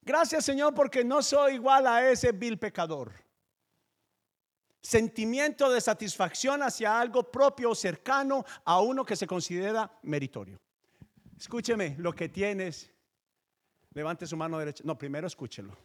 [0.02, 3.14] Gracias Señor porque no soy igual a ese vil pecador.
[4.82, 10.60] sentimiento de satisfacción hacia algo propio o cercano a uno que se considera meritorio.
[11.38, 12.92] Escúcheme, lo que tienes,
[13.94, 14.84] levante su mano derecha.
[14.84, 15.78] No, primero escúchelo.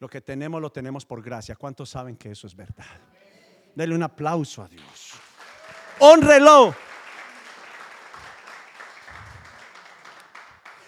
[0.00, 1.56] Lo que tenemos lo tenemos por gracia.
[1.56, 2.86] ¿Cuántos saben que eso es verdad?
[3.78, 5.12] Dele un aplauso a Dios.
[6.00, 6.74] Honrelo.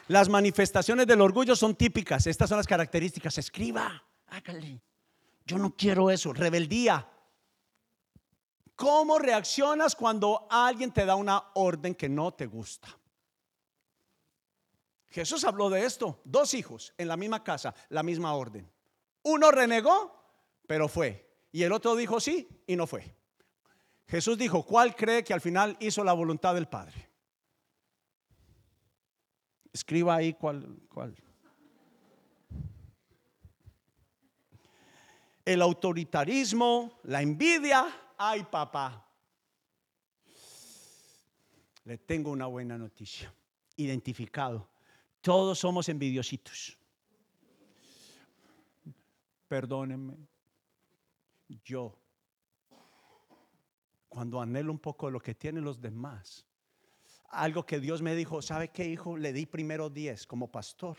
[0.08, 2.26] Las manifestaciones del orgullo son típicas.
[2.26, 3.38] Estas son las características.
[3.38, 4.82] Escriba, hágale.
[5.46, 6.32] Yo no quiero eso.
[6.32, 7.08] Rebeldía.
[8.74, 12.88] ¿Cómo reaccionas cuando alguien te da una orden que no te gusta?
[15.10, 16.20] Jesús habló de esto.
[16.24, 18.68] Dos hijos en la misma casa, la misma orden.
[19.22, 20.12] Uno renegó,
[20.66, 21.29] pero fue.
[21.52, 23.14] Y el otro dijo sí y no fue.
[24.06, 27.08] Jesús dijo, ¿cuál cree que al final hizo la voluntad del Padre?
[29.72, 30.66] Escriba ahí cuál.
[30.88, 31.16] cuál.
[35.44, 37.86] El autoritarismo, la envidia.
[38.18, 39.06] Ay, papá.
[41.84, 43.32] Le tengo una buena noticia.
[43.76, 44.68] Identificado.
[45.20, 46.76] Todos somos envidiositos.
[49.48, 50.29] Perdónenme.
[51.64, 51.98] Yo,
[54.08, 56.46] cuando anhelo un poco lo que tienen los demás,
[57.30, 59.16] algo que Dios me dijo, ¿sabe qué, hijo?
[59.16, 60.98] Le di primero 10 como pastor.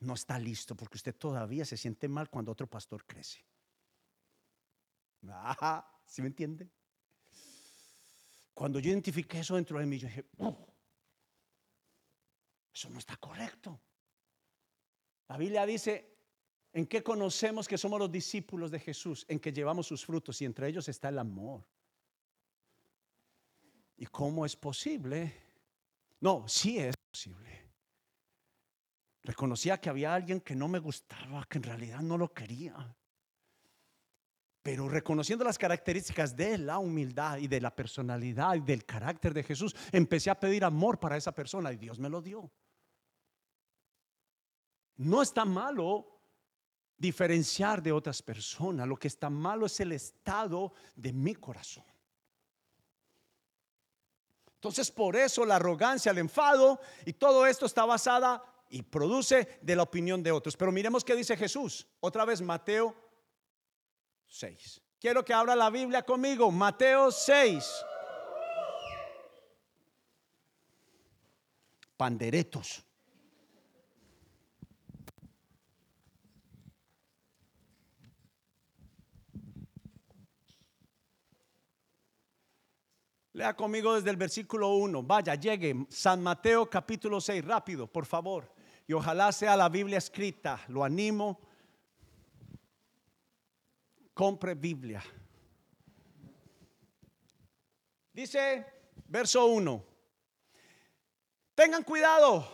[0.00, 3.44] No está listo porque usted todavía se siente mal cuando otro pastor crece.
[5.28, 6.70] Ajá, ¿sí me entiende?
[8.54, 10.26] Cuando yo identifiqué eso dentro de mí, yo dije,
[12.74, 13.80] eso no está correcto.
[15.28, 16.11] La Biblia dice,
[16.72, 19.26] ¿En qué conocemos que somos los discípulos de Jesús?
[19.28, 21.64] En que llevamos sus frutos y entre ellos está el amor.
[23.98, 25.34] ¿Y cómo es posible?
[26.20, 27.72] No, sí es posible.
[29.22, 32.96] Reconocía que había alguien que no me gustaba, que en realidad no lo quería.
[34.62, 39.42] Pero reconociendo las características de la humildad y de la personalidad y del carácter de
[39.42, 42.50] Jesús, empecé a pedir amor para esa persona y Dios me lo dio.
[44.96, 46.11] No está malo
[47.02, 48.86] diferenciar de otras personas.
[48.86, 51.84] Lo que está malo es el estado de mi corazón.
[54.54, 58.40] Entonces por eso la arrogancia, el enfado y todo esto está basada
[58.70, 60.56] y produce de la opinión de otros.
[60.56, 61.88] Pero miremos qué dice Jesús.
[61.98, 62.94] Otra vez Mateo
[64.28, 64.80] 6.
[65.00, 66.52] Quiero que abra la Biblia conmigo.
[66.52, 67.64] Mateo 6.
[71.96, 72.84] Panderetos.
[83.34, 85.02] Lea conmigo desde el versículo 1.
[85.02, 85.86] Vaya, llegue.
[85.88, 88.52] San Mateo capítulo 6, rápido, por favor.
[88.86, 90.60] Y ojalá sea la Biblia escrita.
[90.68, 91.40] Lo animo.
[94.12, 95.02] Compre Biblia.
[98.12, 98.66] Dice,
[99.06, 99.82] verso 1.
[101.54, 102.46] Tengan cuidado.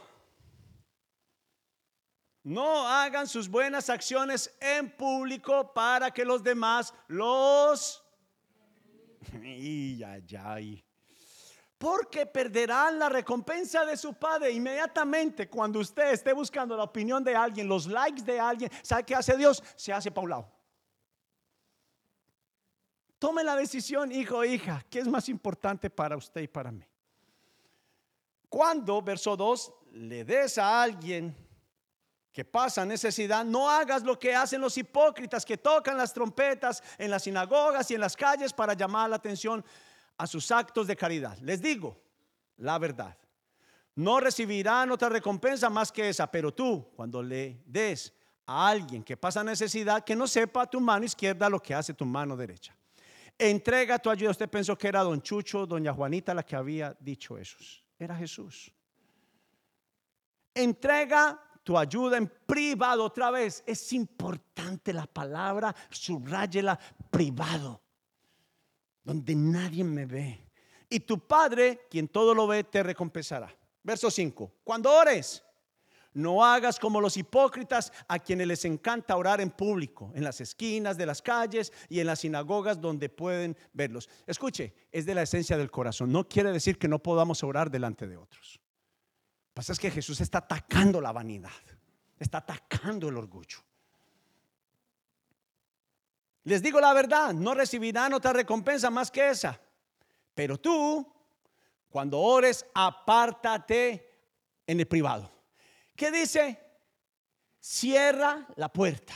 [2.44, 8.07] No hagan sus buenas acciones en público para que los demás los
[9.42, 10.84] y ay,
[11.76, 17.34] Porque perderán la recompensa de su padre inmediatamente cuando usted esté buscando la opinión de
[17.34, 18.70] alguien, los likes de alguien.
[18.82, 19.62] ¿Sabe qué hace Dios?
[19.76, 20.50] Se hace paulado.
[23.18, 26.84] Tome la decisión, hijo o hija, ¿qué es más importante para usted y para mí?
[28.48, 31.36] Cuando, verso 2, le des a alguien
[32.32, 37.10] que pasa necesidad, no hagas lo que hacen los hipócritas que tocan las trompetas en
[37.10, 39.64] las sinagogas y en las calles para llamar la atención
[40.16, 41.36] a sus actos de caridad.
[41.38, 42.00] Les digo
[42.58, 43.16] la verdad.
[43.94, 48.12] No recibirán otra recompensa más que esa, pero tú, cuando le des
[48.46, 52.04] a alguien que pasa necesidad, que no sepa tu mano izquierda lo que hace tu
[52.04, 52.76] mano derecha.
[53.36, 54.30] Entrega tu ayuda.
[54.30, 57.56] Usted pensó que era don Chucho, doña Juanita la que había dicho eso.
[57.98, 58.72] Era Jesús.
[60.54, 63.04] Entrega tu ayuda en privado.
[63.04, 67.82] Otra vez, es importante la palabra, subrayela privado,
[69.04, 70.46] donde nadie me ve.
[70.88, 73.54] Y tu Padre, quien todo lo ve, te recompensará.
[73.82, 74.50] Verso 5.
[74.64, 75.44] Cuando ores,
[76.14, 80.96] no hagas como los hipócritas a quienes les encanta orar en público, en las esquinas
[80.96, 84.08] de las calles y en las sinagogas donde pueden verlos.
[84.26, 86.10] Escuche, es de la esencia del corazón.
[86.10, 88.58] No quiere decir que no podamos orar delante de otros
[89.58, 91.50] pasa es que Jesús está atacando la vanidad,
[92.16, 93.58] está atacando el orgullo.
[96.44, 99.60] Les digo la verdad, no recibirán otra recompensa más que esa.
[100.32, 101.12] Pero tú,
[101.88, 104.20] cuando ores, apártate
[104.64, 105.28] en el privado.
[105.96, 106.56] ¿Qué dice?
[107.58, 109.14] Cierra la puerta.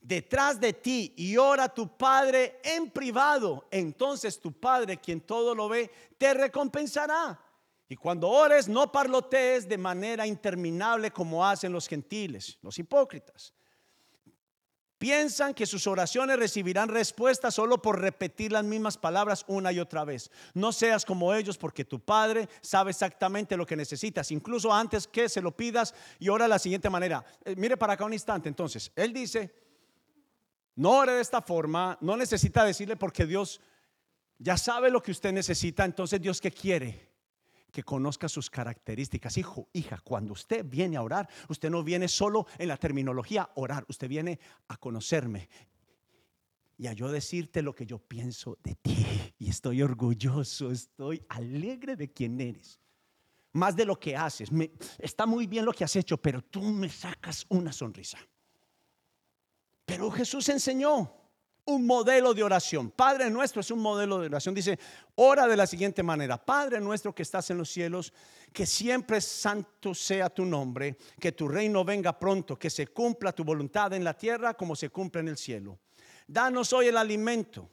[0.00, 5.52] detrás de ti y ora a tu Padre en privado, entonces tu Padre, quien todo
[5.52, 7.40] lo ve, te recompensará.
[7.92, 13.52] Y cuando ores, no parlotees de manera interminable como hacen los gentiles, los hipócritas.
[14.96, 20.06] Piensan que sus oraciones recibirán respuesta solo por repetir las mismas palabras una y otra
[20.06, 20.30] vez.
[20.54, 25.28] No seas como ellos porque tu Padre sabe exactamente lo que necesitas, incluso antes que
[25.28, 27.22] se lo pidas y ora de la siguiente manera.
[27.44, 29.54] Eh, mire para acá un instante, entonces, Él dice,
[30.76, 33.60] no ore de esta forma, no necesita decirle porque Dios
[34.38, 37.11] ya sabe lo que usted necesita, entonces Dios qué quiere?
[37.72, 39.36] Que conozca sus características.
[39.38, 43.84] Hijo, hija, cuando usted viene a orar, usted no viene solo en la terminología orar,
[43.88, 45.48] usted viene a conocerme
[46.82, 49.06] y a yo decirte lo que yo pienso de ti.
[49.38, 52.80] Y estoy orgulloso, estoy alegre de quien eres.
[53.52, 54.50] Más de lo que haces.
[54.98, 58.18] está muy bien lo que has hecho, pero tú me sacas una sonrisa.
[59.84, 61.21] Pero Jesús enseñó
[61.64, 62.90] un modelo de oración.
[62.90, 64.54] Padre nuestro es un modelo de oración.
[64.54, 64.78] Dice,
[65.14, 66.42] ora de la siguiente manera.
[66.42, 68.12] Padre nuestro que estás en los cielos,
[68.52, 73.44] que siempre santo sea tu nombre, que tu reino venga pronto, que se cumpla tu
[73.44, 75.78] voluntad en la tierra como se cumple en el cielo.
[76.26, 77.68] Danos hoy el alimento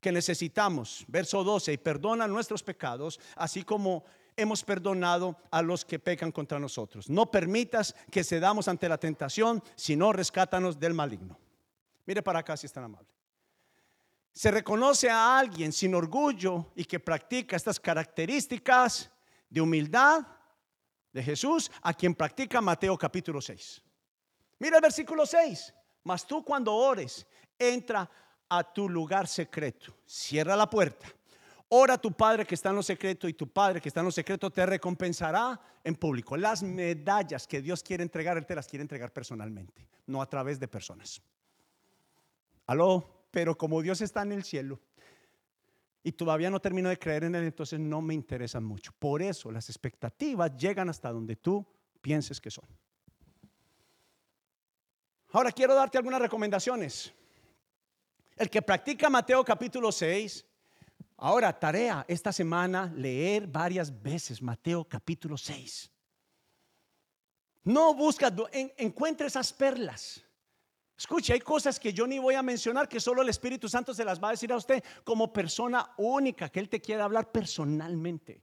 [0.00, 1.04] que necesitamos.
[1.08, 4.04] Verso 12, y perdona nuestros pecados, así como
[4.36, 7.08] hemos perdonado a los que pecan contra nosotros.
[7.08, 11.38] No permitas que cedamos ante la tentación, sino rescátanos del maligno.
[12.06, 13.08] Mire para acá si es tan amable.
[14.32, 19.10] Se reconoce a alguien sin orgullo y que practica estas características
[19.48, 20.26] de humildad
[21.12, 23.82] de Jesús, a quien practica Mateo capítulo 6.
[24.58, 25.74] Mira el versículo 6.
[26.04, 27.26] Mas tú cuando ores,
[27.58, 28.10] entra
[28.48, 31.06] a tu lugar secreto, cierra la puerta
[31.74, 34.04] Ora a tu Padre que está en lo secreto y tu Padre que está en
[34.04, 36.36] lo secreto te recompensará en público.
[36.36, 40.60] Las medallas que Dios quiere entregar, Él te las quiere entregar personalmente, no a través
[40.60, 41.22] de personas.
[42.66, 44.80] Aló, pero como Dios está en el cielo
[46.04, 48.92] y todavía no termino de creer en Él, entonces no me interesan mucho.
[48.96, 51.66] Por eso las expectativas llegan hasta donde tú
[52.00, 52.64] pienses que son.
[55.32, 57.12] Ahora quiero darte algunas recomendaciones.
[58.36, 60.46] El que practica Mateo capítulo 6
[61.24, 65.88] Ahora, tarea esta semana, leer varias veces Mateo capítulo 6.
[67.62, 68.34] No busca,
[68.76, 70.24] encuentre esas perlas.
[71.02, 74.04] Escuche, hay cosas que yo ni voy a mencionar, que solo el Espíritu Santo se
[74.04, 78.40] las va a decir a usted como persona única, que Él te quiere hablar personalmente.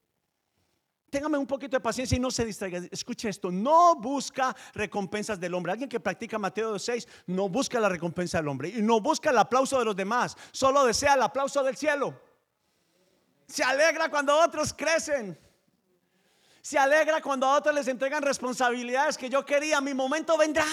[1.10, 2.82] Téngame un poquito de paciencia y no se distraiga.
[2.92, 5.72] Escuche esto, no busca recompensas del hombre.
[5.72, 9.38] Alguien que practica Mateo 6 no busca la recompensa del hombre y no busca el
[9.38, 12.14] aplauso de los demás, solo desea el aplauso del cielo.
[13.48, 15.40] Se alegra cuando otros crecen.
[16.62, 19.80] Se alegra cuando a otros les entregan responsabilidades que yo quería.
[19.80, 20.66] Mi momento vendrá.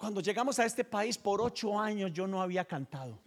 [0.00, 3.20] Cuando llegamos a este país por ocho años yo no había cantado.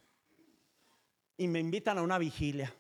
[1.38, 2.74] Y me invitan a una vigilia.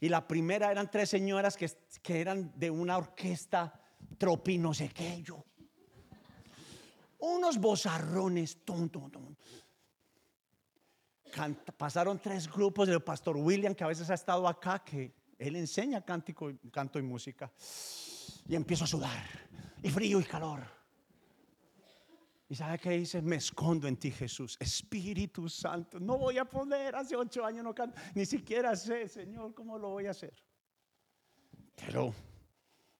[0.00, 3.78] Y la primera eran tres señoras que, eran de una orquesta
[4.16, 5.44] tropi no yo.
[7.18, 8.56] Unos bozarrones.
[11.76, 16.02] pasaron tres grupos del pastor William, que a veces ha estado acá, que él enseña
[16.02, 17.52] cántico, canto y música.
[18.48, 19.26] Y empiezo a sudar,
[19.82, 20.79] y frío y calor.
[22.50, 23.22] ¿Y sabe qué dice?
[23.22, 24.56] Me escondo en ti, Jesús.
[24.58, 29.54] Espíritu Santo, no voy a poner, hace ocho años no canto, ni siquiera sé, Señor,
[29.54, 30.34] cómo lo voy a hacer.
[31.76, 32.12] Pero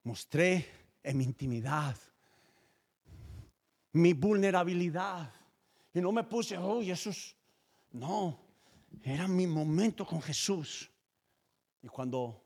[0.05, 0.64] mostré
[1.03, 1.96] en mi intimidad,
[3.92, 5.34] mi vulnerabilidad.
[5.92, 7.36] Y no me puse, oh, Jesús,
[7.90, 8.38] no,
[9.03, 10.88] era mi momento con Jesús.
[11.82, 12.40] Y cuando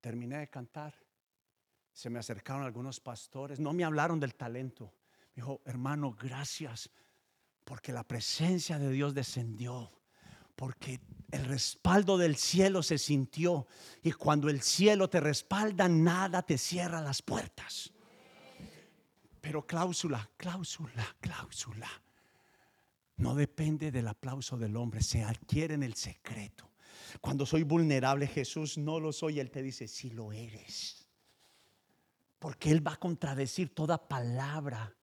[0.00, 0.94] terminé de cantar,
[1.92, 4.92] se me acercaron algunos pastores, no me hablaron del talento.
[5.34, 6.90] Dijo, hermano, gracias
[7.64, 9.90] porque la presencia de Dios descendió,
[10.54, 13.66] porque el respaldo del cielo se sintió.
[14.02, 17.92] Y cuando el cielo te respalda, nada te cierra las puertas.
[19.40, 21.88] Pero cláusula, cláusula, cláusula.
[23.16, 26.70] No depende del aplauso del hombre, se adquiere en el secreto.
[27.20, 31.08] Cuando soy vulnerable, Jesús no lo soy, Él te dice, si lo eres.
[32.38, 34.94] Porque Él va a contradecir toda palabra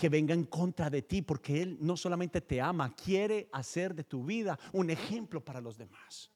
[0.00, 4.02] que venga en contra de ti, porque Él no solamente te ama, quiere hacer de
[4.02, 6.30] tu vida un ejemplo para los demás.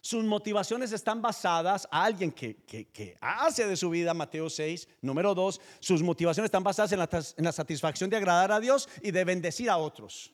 [0.00, 5.60] Sus motivaciones están basadas a alguien que, hace de su vida, Mateo 6, número 2,
[5.78, 9.24] sus motivaciones están basadas en la, en la satisfacción de agradar a Dios y de
[9.24, 10.32] bendecir a otros.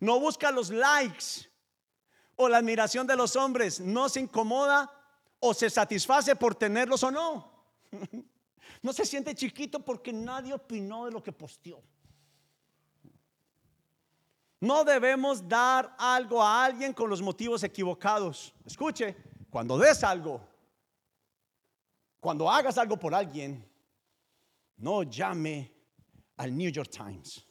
[0.00, 1.46] No busca los likes
[2.36, 4.90] o la admiración de los hombres, no se incomoda
[5.40, 7.52] o se satisface por tenerlos o no.
[8.82, 11.80] No se siente chiquito porque nadie opinó de lo que posteó.
[14.60, 18.52] No debemos dar algo a alguien con los motivos equivocados.
[18.64, 19.16] Escuche,
[19.50, 20.40] cuando des algo,
[22.20, 23.68] cuando hagas algo por alguien,
[24.76, 25.72] no llame
[26.36, 27.44] al New York Times.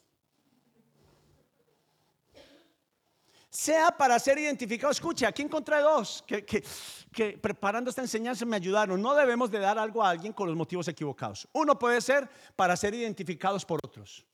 [3.51, 4.91] Sea para ser identificado.
[4.91, 8.99] Escuche, aquí encontré dos que, preparando esta enseñanza me ayudaron.
[8.99, 11.47] No debemos de dar algo a alguien con los motivos equivocados.
[11.51, 14.25] Uno puede ser para ser identificados por otros.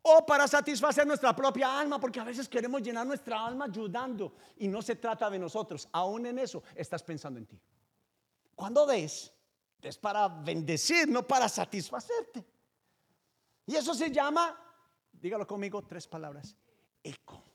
[0.00, 4.66] O para satisfacer nuestra propia alma, porque a veces queremos llenar nuestra alma ayudando y
[4.66, 5.86] no se trata de nosotros.
[5.92, 7.60] Aún en eso estás pensando en ti.
[8.54, 9.30] Cuando des,
[9.82, 12.46] es para bendecir, no para satisfacerte.
[13.66, 14.56] Y eso se llama,
[15.12, 16.56] dígalo conmigo, tres palabras,
[17.02, 17.45] eco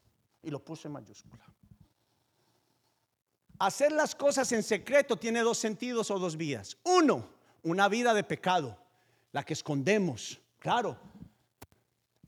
[0.44, 1.46] y lo puse en mayúscula.
[3.60, 6.78] Hacer las cosas en secreto tiene dos sentidos o dos vías.
[6.84, 7.30] Uno,
[7.64, 8.78] una vida de pecado,
[9.32, 10.40] la que escondemos.
[10.58, 10.98] Claro,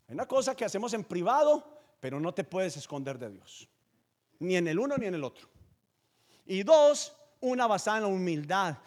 [0.08, 3.68] hay una cosa que hacemos en privado, pero no te puedes esconder de Dios.
[4.40, 5.50] Ni en el uno ni en el otro.
[6.46, 8.78] Y dos, una basada en la humildad,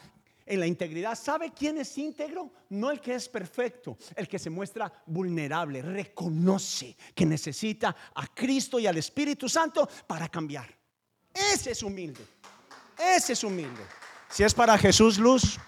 [0.47, 1.19] en la integridad.
[1.19, 2.51] ¿Sabe quién es íntegro?
[2.71, 8.79] No el que es perfecto, el que se muestra vulnerable, reconoce que necesita a Cristo
[8.79, 10.73] y al Espíritu Santo para cambiar.
[11.35, 12.25] Ese es humilde.
[12.99, 13.83] Ese es humilde.
[14.31, 15.59] Si es para Jesús luz.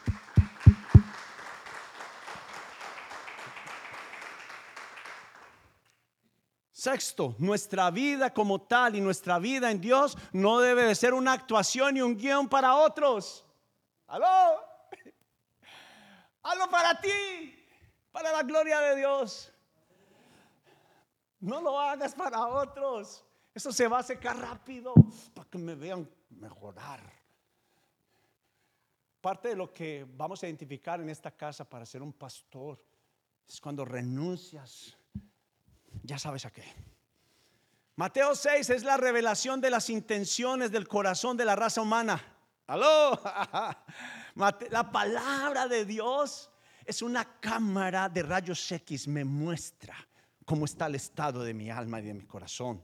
[6.72, 11.32] Sexto, nuestra vida como tal y nuestra vida en Dios no debe de ser una
[11.32, 13.44] actuación y un guion para otros.
[14.08, 14.60] ¿Aló?
[16.42, 17.54] Hazlo para ti,
[18.10, 19.52] para la gloria de Dios.
[21.40, 23.24] No lo hagas para otros.
[23.54, 24.94] Eso se va a secar rápido
[25.34, 27.00] para que me vean mejorar.
[29.20, 32.82] Parte de lo que vamos a identificar en esta casa para ser un pastor
[33.46, 34.96] es cuando renuncias.
[36.02, 36.64] Ya sabes a qué.
[37.96, 42.37] Mateo 6 es la revelación de las intenciones del corazón de la raza humana.
[42.68, 43.18] Aló.
[44.70, 46.50] La palabra de Dios
[46.84, 49.96] es una cámara de rayos X, me muestra
[50.44, 52.82] cómo está el estado de mi alma y de mi corazón.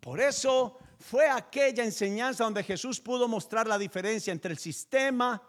[0.00, 5.40] Por eso fue aquella enseñanza donde Jesús pudo mostrar la diferencia entre el sistema,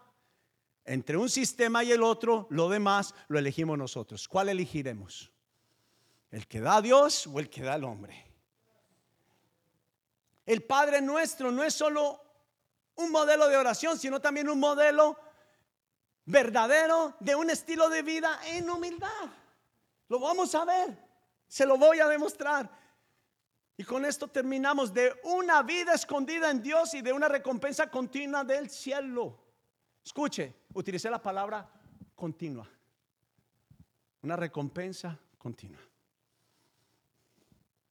[0.84, 4.28] entre un sistema y el otro, lo demás lo elegimos nosotros.
[4.28, 5.32] ¿Cuál elegiremos?
[6.30, 8.24] ¿El que da a Dios o el que da al hombre?
[10.46, 12.23] El Padre nuestro no es solo
[12.96, 15.18] un modelo de oración, sino también un modelo
[16.26, 19.28] verdadero de un estilo de vida en humildad.
[20.08, 20.96] Lo vamos a ver,
[21.48, 22.70] se lo voy a demostrar.
[23.76, 28.44] Y con esto terminamos de una vida escondida en Dios y de una recompensa continua
[28.44, 29.36] del cielo.
[30.04, 31.68] Escuche, utilicé la palabra
[32.14, 32.68] continua.
[34.22, 35.80] Una recompensa continua.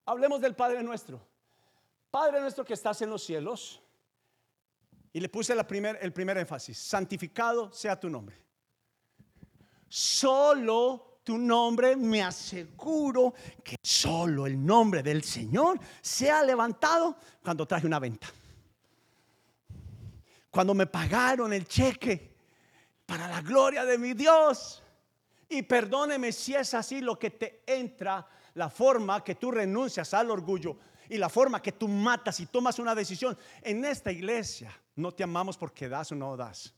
[0.05, 1.19] Hablemos del Padre nuestro.
[2.09, 3.82] Padre nuestro que estás en los cielos
[5.13, 8.35] y le puse el primer énfasis, santificado sea tu nombre.
[9.87, 17.85] Solo tu nombre me aseguro que solo el nombre del Señor sea levantado cuando traje
[17.85, 18.27] una venta.
[20.49, 22.35] Cuando me pagaron el cheque
[23.05, 24.81] para la gloria de mi Dios.
[25.47, 30.31] Y perdóneme si es así lo que te entra, la forma que tú renuncias al
[30.31, 30.77] orgullo
[31.13, 35.23] y la forma que tú matas y tomas una decisión en esta iglesia no te
[35.23, 36.73] amamos porque das o no das.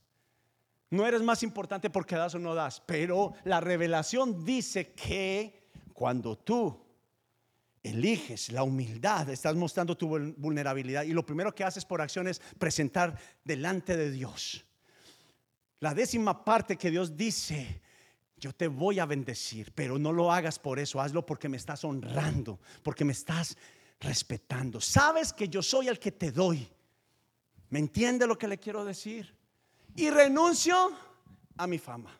[0.89, 2.81] No eres más importante porque das o no das.
[2.85, 6.77] Pero la revelación dice que cuando tú
[7.81, 12.39] eliges la humildad, estás mostrando tu vulnerabilidad y lo primero que haces por acción es
[12.59, 14.65] presentar delante de Dios.
[15.79, 17.81] La décima parte que Dios dice,
[18.35, 21.85] yo te voy a bendecir, pero no lo hagas por eso, hazlo porque me estás
[21.85, 23.55] honrando, porque me estás
[23.99, 24.81] respetando.
[24.81, 26.67] Sabes que yo soy el que te doy.
[27.69, 29.35] ¿Me entiende lo que le quiero decir?
[29.95, 30.91] Y renuncio
[31.57, 32.17] a mi fama.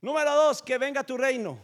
[0.00, 1.62] Número dos, que venga tu reino.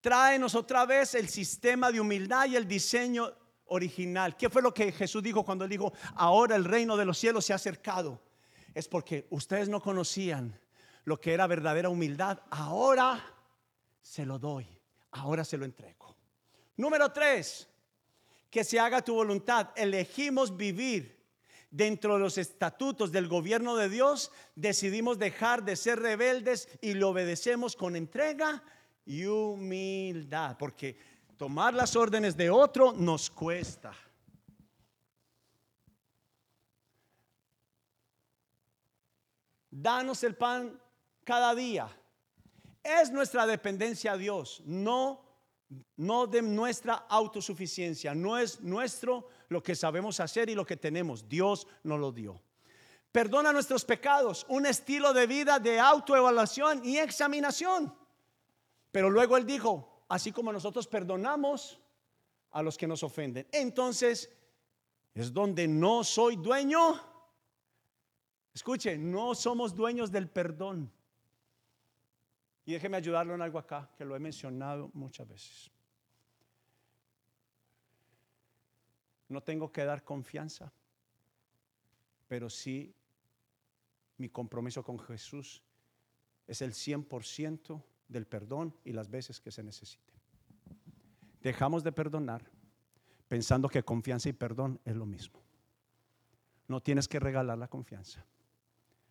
[0.00, 3.32] Tráenos otra vez el sistema de humildad y el diseño
[3.66, 4.36] original.
[4.36, 7.52] ¿Qué fue lo que Jesús dijo cuando dijo, ahora el reino de los cielos se
[7.52, 8.22] ha acercado?
[8.74, 10.60] Es porque ustedes no conocían
[11.04, 12.40] lo que era verdadera humildad.
[12.50, 13.24] Ahora
[14.02, 14.66] se lo doy,
[15.12, 15.95] ahora se lo entrego.
[16.76, 17.68] Número tres,
[18.50, 19.70] que se haga tu voluntad.
[19.76, 21.16] Elegimos vivir
[21.70, 27.10] dentro de los estatutos del gobierno de Dios, decidimos dejar de ser rebeldes y lo
[27.10, 28.62] obedecemos con entrega
[29.04, 30.98] y humildad, porque
[31.36, 33.92] tomar las órdenes de otro nos cuesta.
[39.70, 40.80] Danos el pan
[41.24, 41.88] cada día.
[42.82, 45.25] Es nuestra dependencia a Dios, no
[45.96, 51.28] no de nuestra autosuficiencia, no es nuestro lo que sabemos hacer y lo que tenemos,
[51.28, 52.40] Dios nos lo dio.
[53.10, 57.94] Perdona nuestros pecados, un estilo de vida de autoevaluación y examinación.
[58.92, 61.80] Pero luego él dijo, así como nosotros perdonamos
[62.50, 63.46] a los que nos ofenden.
[63.52, 64.30] Entonces,
[65.14, 67.00] es donde no soy dueño.
[68.52, 70.92] Escuche, no somos dueños del perdón.
[72.66, 75.70] Y déjeme ayudarlo en algo acá, que lo he mencionado muchas veces.
[79.28, 80.72] No tengo que dar confianza,
[82.26, 82.92] pero sí
[84.18, 85.62] mi compromiso con Jesús
[86.48, 90.12] es el 100% del perdón y las veces que se necesite.
[91.42, 92.50] Dejamos de perdonar
[93.28, 95.40] pensando que confianza y perdón es lo mismo.
[96.66, 98.26] No tienes que regalar la confianza,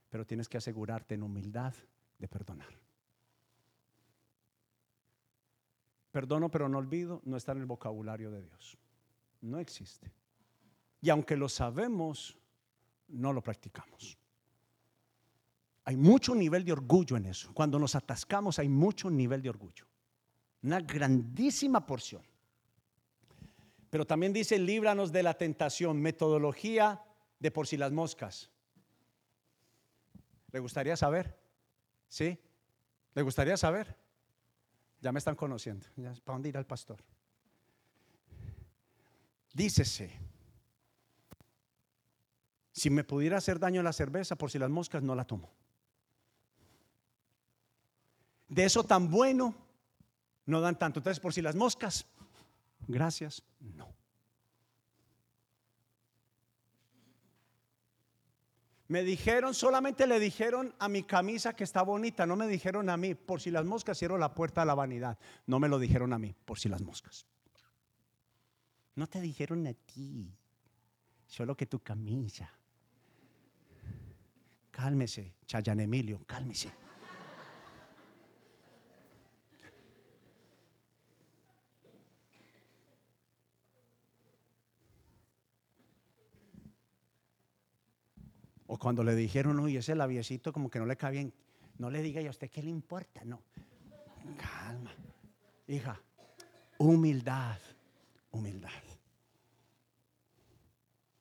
[0.10, 1.74] pero tienes que asegurarte en humildad
[2.20, 2.85] de perdonar.
[6.16, 8.78] Perdono pero no olvido no está en el vocabulario de Dios.
[9.42, 10.14] No existe.
[11.02, 12.38] Y aunque lo sabemos,
[13.10, 14.18] no lo practicamos.
[15.84, 17.54] Hay mucho nivel de orgullo en eso.
[17.54, 19.86] Cuando nos atascamos hay mucho nivel de orgullo.
[20.64, 22.24] Una grandísima porción.
[23.90, 27.04] Pero también dice, líbranos de la tentación, metodología
[27.40, 28.50] de por si las moscas.
[30.54, 31.38] ¿Le gustaría saber?
[32.08, 32.40] ¿Sí?
[33.16, 34.05] ¿Le gustaría saber?
[35.06, 35.86] Ya me están conociendo.
[36.24, 36.98] ¿Para dónde irá el pastor?
[39.54, 40.12] Dícese,
[42.72, 45.52] si me pudiera hacer daño la cerveza, por si las moscas, no la tomo.
[48.48, 49.54] De eso tan bueno,
[50.48, 51.02] no dan tanto.
[51.02, 52.08] Entonces, por si las moscas,
[52.88, 53.94] gracias, no.
[58.88, 62.98] Me dijeron, solamente le dijeron a mi camisa que está bonita, no me dijeron a
[62.98, 65.18] mí, por si las moscas cierro la puerta a la vanidad.
[65.48, 67.26] No me lo dijeron a mí, por si las moscas.
[68.94, 70.32] No te dijeron a ti,
[71.26, 72.52] solo que tu camisa.
[74.70, 76.72] Cálmese, Chayan Emilio, cálmese.
[88.68, 91.34] O cuando le dijeron, uy, ese labiecito como que no le cae bien,
[91.78, 93.42] no le diga a usted qué le importa, no.
[94.38, 94.92] Calma.
[95.68, 96.02] Hija,
[96.78, 97.60] humildad,
[98.32, 98.70] humildad.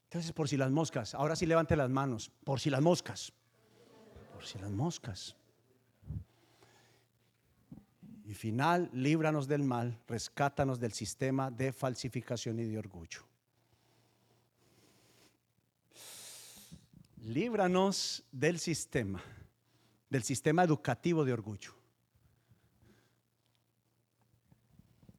[0.05, 3.32] Entonces, por si las moscas, ahora sí levante las manos, por si las moscas,
[4.32, 5.34] por si las moscas.
[8.24, 13.34] Y final, líbranos del mal, rescátanos del sistema de falsificación y de orgullo.
[17.24, 19.22] Líbranos del sistema,
[20.10, 21.74] del sistema educativo de orgullo.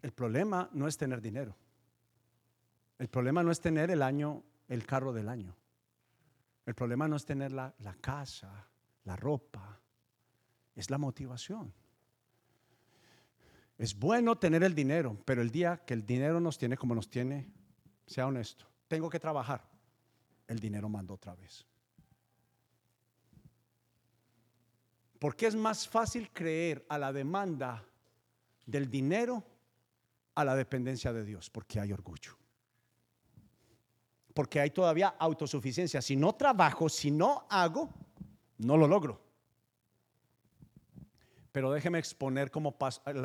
[0.02, 1.56] El problema no es tener dinero.
[3.00, 5.56] El problema no es tener el año, el carro del año.
[6.66, 8.68] El problema no es tener la, la casa,
[9.04, 9.80] la ropa.
[10.76, 11.74] Es la motivación.
[13.78, 17.10] Es bueno tener el dinero, pero el día que el dinero nos tiene como nos
[17.10, 17.52] tiene,
[18.06, 19.68] sea honesto, tengo que trabajar,
[20.48, 21.66] el dinero manda otra vez.
[25.26, 27.84] Porque es más fácil creer a la demanda
[28.64, 29.44] del dinero
[30.36, 32.38] a la dependencia de Dios, porque hay orgullo.
[34.36, 36.00] Porque hay todavía autosuficiencia.
[36.00, 37.92] Si no trabajo, si no hago,
[38.60, 39.20] no lo logro.
[41.52, 42.78] Pero déjeme exponer cómo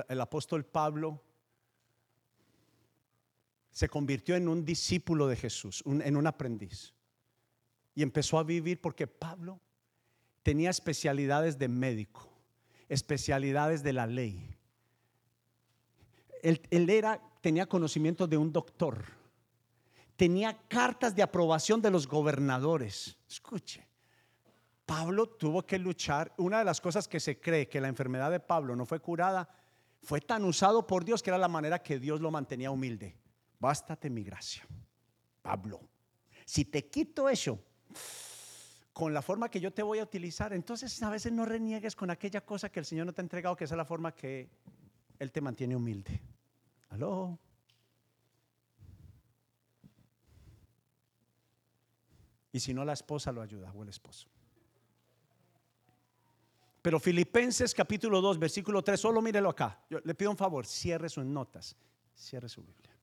[0.09, 1.23] el apóstol Pablo
[3.73, 6.95] se convirtió en un discípulo de Jesús, en un aprendiz.
[7.95, 9.61] Y empezó a vivir porque Pablo
[10.43, 12.29] tenía especialidades de médico,
[12.89, 14.57] especialidades de la ley.
[16.43, 19.05] Él, era, tenía conocimiento de un doctor,
[20.17, 23.17] tenía cartas de aprobación de los gobernadores.
[23.29, 23.87] Escuche,
[24.87, 26.33] Pablo tuvo que luchar.
[26.39, 29.49] Una de las cosas que se cree que la enfermedad de Pablo no fue curada,
[30.03, 33.17] fue tan usado por Dios que era la manera que Dios lo mantenía humilde.
[33.59, 34.67] Bástate mi gracia,
[35.43, 35.81] Pablo.
[36.47, 37.63] Si te quito eso,
[39.01, 40.53] con la forma que yo te voy a utilizar.
[40.53, 43.57] Entonces a veces no reniegues con aquella cosa que el Señor no te ha entregado,
[43.57, 44.51] que es la forma que
[45.19, 46.21] Él te mantiene humilde.
[46.91, 47.39] Aló.
[52.53, 54.29] Y si no, la esposa lo ayuda o el esposo.
[56.83, 59.83] Pero Filipenses capítulo 2, versículo 3, solo mírelo acá.
[59.89, 61.75] Yo le pido un favor, cierre sus notas,
[62.15, 62.95] cierre su Biblia.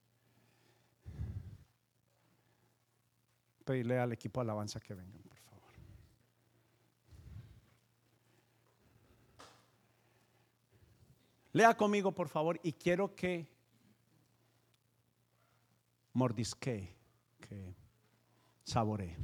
[3.65, 5.26] Pedirle al equipo de alabanza que vengan.
[11.57, 13.51] Lea conmigo, por favor, y quiero que
[16.13, 16.95] mordisque,
[17.39, 17.73] que
[18.63, 19.17] saboree.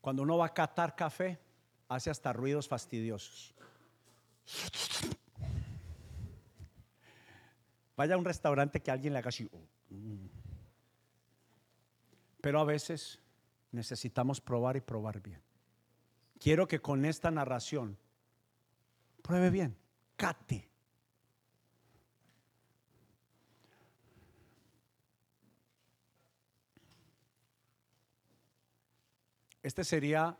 [0.00, 1.40] Cuando uno va a catar café,
[1.88, 3.52] hace hasta ruidos fastidiosos.
[7.96, 9.50] Vaya a un restaurante que alguien le haga así.
[12.40, 13.18] Pero a veces
[13.72, 15.49] necesitamos probar y probar bien.
[16.40, 17.98] Quiero que con esta narración
[19.22, 19.76] pruebe bien,
[20.16, 20.70] cate.
[29.62, 30.34] Este sería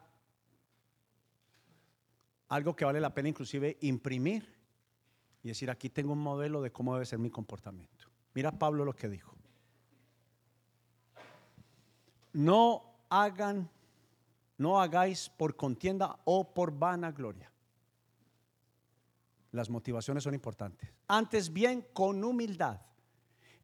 [2.48, 4.58] algo que vale la pena inclusive imprimir
[5.42, 8.06] y decir, aquí tengo un modelo de cómo debe ser mi comportamiento.
[8.32, 9.36] Mira Pablo lo que dijo.
[12.32, 13.68] No hagan,
[14.60, 17.50] no hagáis por contienda o por vanagloria.
[19.52, 20.92] Las motivaciones son importantes.
[21.08, 22.78] Antes bien, con humildad,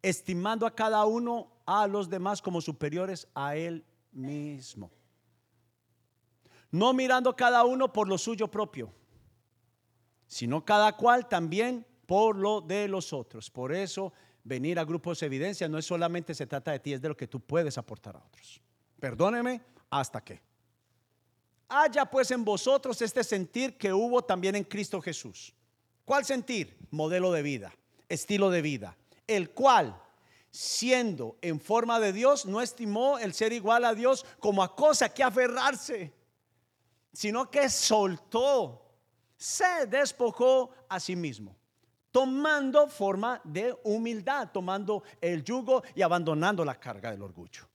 [0.01, 4.91] estimando a cada uno a los demás como superiores a él mismo.
[6.71, 8.91] No mirando cada uno por lo suyo propio,
[10.27, 13.51] sino cada cual también por lo de los otros.
[13.51, 17.03] Por eso venir a grupos de evidencia no es solamente se trata de ti, es
[17.03, 18.63] de lo que tú puedes aportar a otros.
[18.99, 20.56] Perdóneme, hasta que.
[21.69, 25.53] Haya pues en vosotros este sentir que hubo también en Cristo Jesús.
[26.05, 26.77] ¿Cuál sentir?
[26.91, 27.73] Modelo de vida,
[28.09, 28.97] estilo de vida,
[29.27, 30.01] el cual,
[30.51, 35.13] siendo en forma de Dios, no estimó el ser igual a Dios como a cosa
[35.13, 36.13] que aferrarse,
[37.13, 38.87] sino que soltó
[39.37, 41.57] se despojó a sí mismo,
[42.11, 47.69] tomando forma de humildad, tomando el yugo y abandonando la carga del orgullo.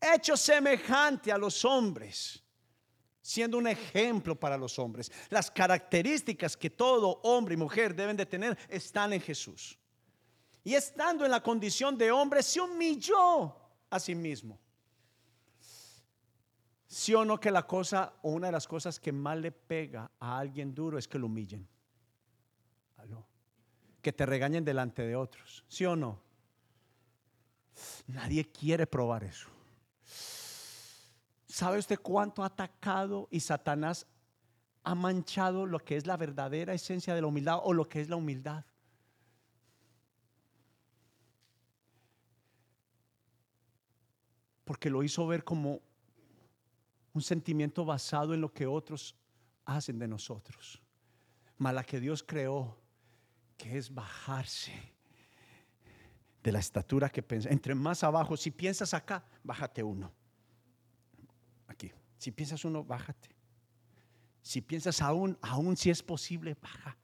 [0.00, 2.41] Hecho semejante a los hombres,
[3.22, 5.10] siendo un ejemplo para los hombres.
[5.30, 9.78] Las características que todo hombre y mujer deben de tener están en Jesús.
[10.62, 13.56] Y estando en la condición de hombre, se humilló
[13.88, 14.58] a sí mismo
[16.92, 20.10] ¿Sí o no que la cosa, o una de las cosas que más le pega
[20.20, 21.66] a alguien duro es que lo humillen?
[24.02, 25.64] Que te regañen delante de otros.
[25.68, 26.20] ¿Sí o no?
[28.08, 29.48] Nadie quiere probar eso.
[31.52, 34.06] ¿Sabe usted cuánto ha atacado y Satanás
[34.84, 38.08] ha manchado lo que es la verdadera esencia de la humildad o lo que es
[38.08, 38.64] la humildad?
[44.64, 45.82] Porque lo hizo ver como
[47.12, 49.14] un sentimiento basado en lo que otros
[49.66, 50.80] hacen de nosotros.
[51.58, 52.78] Mala que Dios creó,
[53.58, 54.72] que es bajarse
[56.42, 57.50] de la estatura que piensa.
[57.50, 60.21] Entre más abajo, si piensas acá, bájate uno.
[62.22, 63.30] Si piensas uno, bájate.
[64.42, 66.96] Si piensas aún, aún si es posible, baja.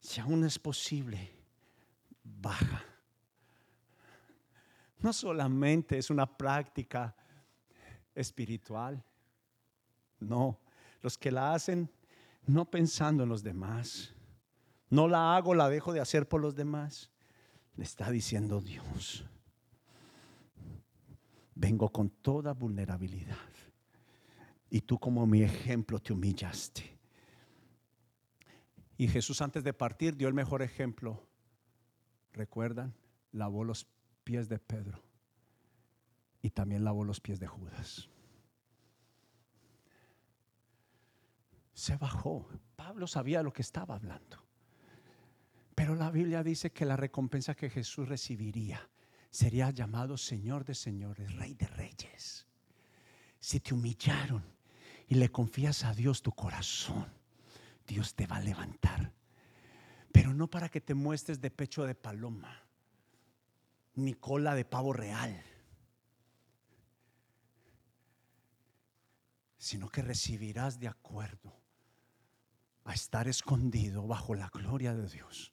[0.00, 1.30] Si aún es posible,
[2.24, 2.84] baja.
[4.98, 7.14] No solamente es una práctica
[8.12, 9.04] espiritual.
[10.18, 10.58] No,
[11.00, 11.88] los que la hacen
[12.44, 14.16] no pensando en los demás.
[14.90, 17.08] No la hago, la dejo de hacer por los demás.
[17.76, 19.24] Le está diciendo Dios.
[21.54, 23.57] Vengo con toda vulnerabilidad.
[24.70, 26.98] Y tú como mi ejemplo te humillaste.
[28.98, 31.24] Y Jesús antes de partir dio el mejor ejemplo.
[32.32, 32.94] ¿Recuerdan?
[33.32, 33.86] Lavó los
[34.24, 35.02] pies de Pedro
[36.42, 38.08] y también lavó los pies de Judas.
[41.72, 42.48] Se bajó.
[42.76, 44.44] Pablo sabía lo que estaba hablando.
[45.74, 48.90] Pero la Biblia dice que la recompensa que Jesús recibiría
[49.30, 52.46] sería llamado Señor de señores, Rey de reyes.
[53.38, 54.44] Si te humillaron
[55.08, 57.06] y le confías a Dios tu corazón,
[57.86, 59.12] Dios te va a levantar.
[60.12, 62.62] Pero no para que te muestres de pecho de paloma,
[63.94, 65.42] ni cola de pavo real
[69.58, 71.52] sino que recibirás de acuerdo
[72.84, 75.52] a estar escondido bajo la gloria de Dios,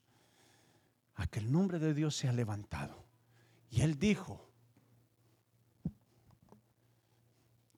[1.15, 3.03] a que el nombre de Dios sea levantado.
[3.69, 4.44] Y él dijo,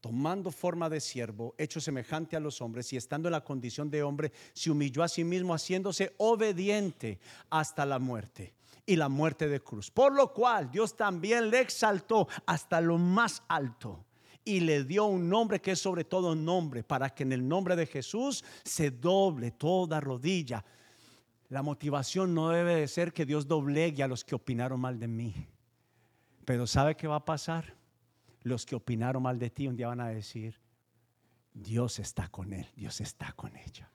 [0.07, 4.03] tomando forma de siervo, hecho semejante a los hombres y estando en la condición de
[4.03, 8.53] hombre, se humilló a sí mismo haciéndose obediente hasta la muerte
[8.85, 9.91] y la muerte de cruz.
[9.91, 14.05] Por lo cual Dios también le exaltó hasta lo más alto
[14.45, 17.75] y le dio un nombre que es sobre todo nombre, para que en el nombre
[17.75, 20.63] de Jesús se doble toda rodilla.
[21.49, 25.09] La motivación no debe de ser que Dios doblegue a los que opinaron mal de
[25.09, 25.35] mí.
[26.45, 27.76] Pero ¿sabe qué va a pasar?
[28.47, 30.57] Los que opinaron mal de ti un día van a decir,
[31.53, 33.91] Dios está con él, Dios está con ella.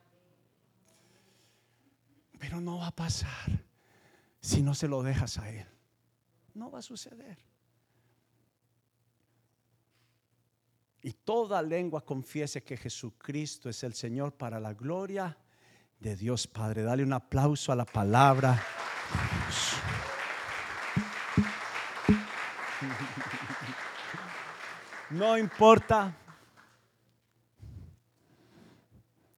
[2.38, 3.64] Pero no va a pasar
[4.40, 5.66] si no se lo dejas a él.
[6.52, 7.38] No va a suceder.
[11.00, 15.36] Y toda lengua confiese que Jesucristo es el Señor para la gloria
[15.98, 16.82] de Dios Padre.
[16.82, 18.62] Dale un aplauso a la palabra.
[25.12, 26.16] No importa.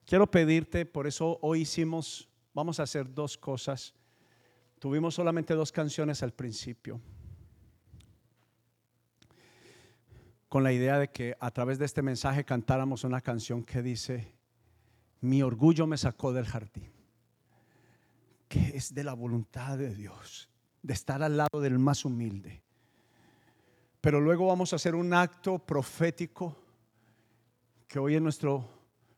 [0.05, 3.93] Quiero pedirte, por eso hoy hicimos, vamos a hacer dos cosas.
[4.79, 7.01] Tuvimos solamente dos canciones al principio.
[10.47, 14.31] Con la idea de que a través de este mensaje cantáramos una canción que dice,
[15.19, 16.93] mi orgullo me sacó del jardín,
[18.47, 20.49] que es de la voluntad de Dios,
[20.81, 22.64] de estar al lado del más humilde.
[24.05, 26.55] Pero luego vamos a hacer un acto profético
[27.87, 28.63] que hoy en nuestro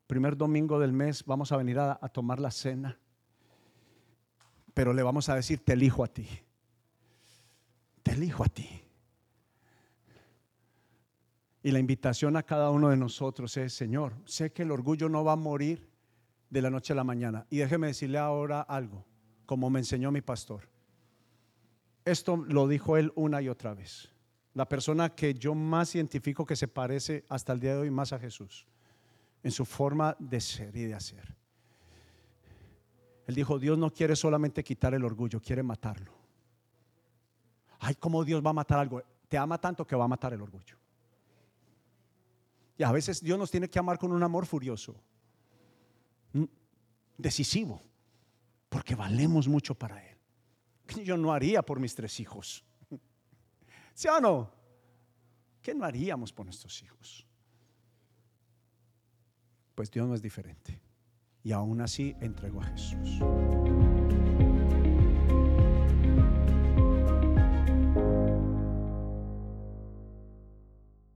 [0.07, 2.97] primer domingo del mes vamos a venir a, tomar la cena.
[4.73, 6.25] Pero le vamos a decir, te elijo a ti.
[8.01, 8.81] Te elijo a ti.
[11.63, 15.21] Y la invitación a cada uno de nosotros es, Señor, sé que el orgullo no
[15.25, 15.85] va a morir
[16.49, 17.45] de la noche a la mañana.
[17.49, 19.03] Y déjeme decirle ahora algo,
[19.45, 20.69] como me enseñó mi pastor.
[22.05, 24.13] Esto lo dijo él una y otra vez
[24.57, 28.11] la persona que yo más identifico que se parece hasta el día de hoy más
[28.11, 28.65] a Jesús,
[29.43, 31.35] en su forma de ser y de hacer.
[33.27, 36.11] Él dijo, Dios no quiere solamente quitar el orgullo, quiere matarlo.
[37.77, 39.03] Ay, ¿cómo Dios va a matar algo?
[39.27, 40.75] Te ama tanto que va a matar el orgullo.
[42.79, 44.95] Y a veces Dios nos tiene que amar con un amor furioso,
[47.15, 47.79] decisivo,
[48.69, 50.17] porque valemos mucho para Él.
[51.03, 52.66] Yo no haría por mis tres hijos.
[53.97, 54.53] ¿Sí o no?
[55.59, 57.25] ¿Qué no haríamos por nuestros hijos?
[59.73, 60.79] Pues Dios no es diferente.
[61.41, 63.19] Y aún así entregó a Jesús.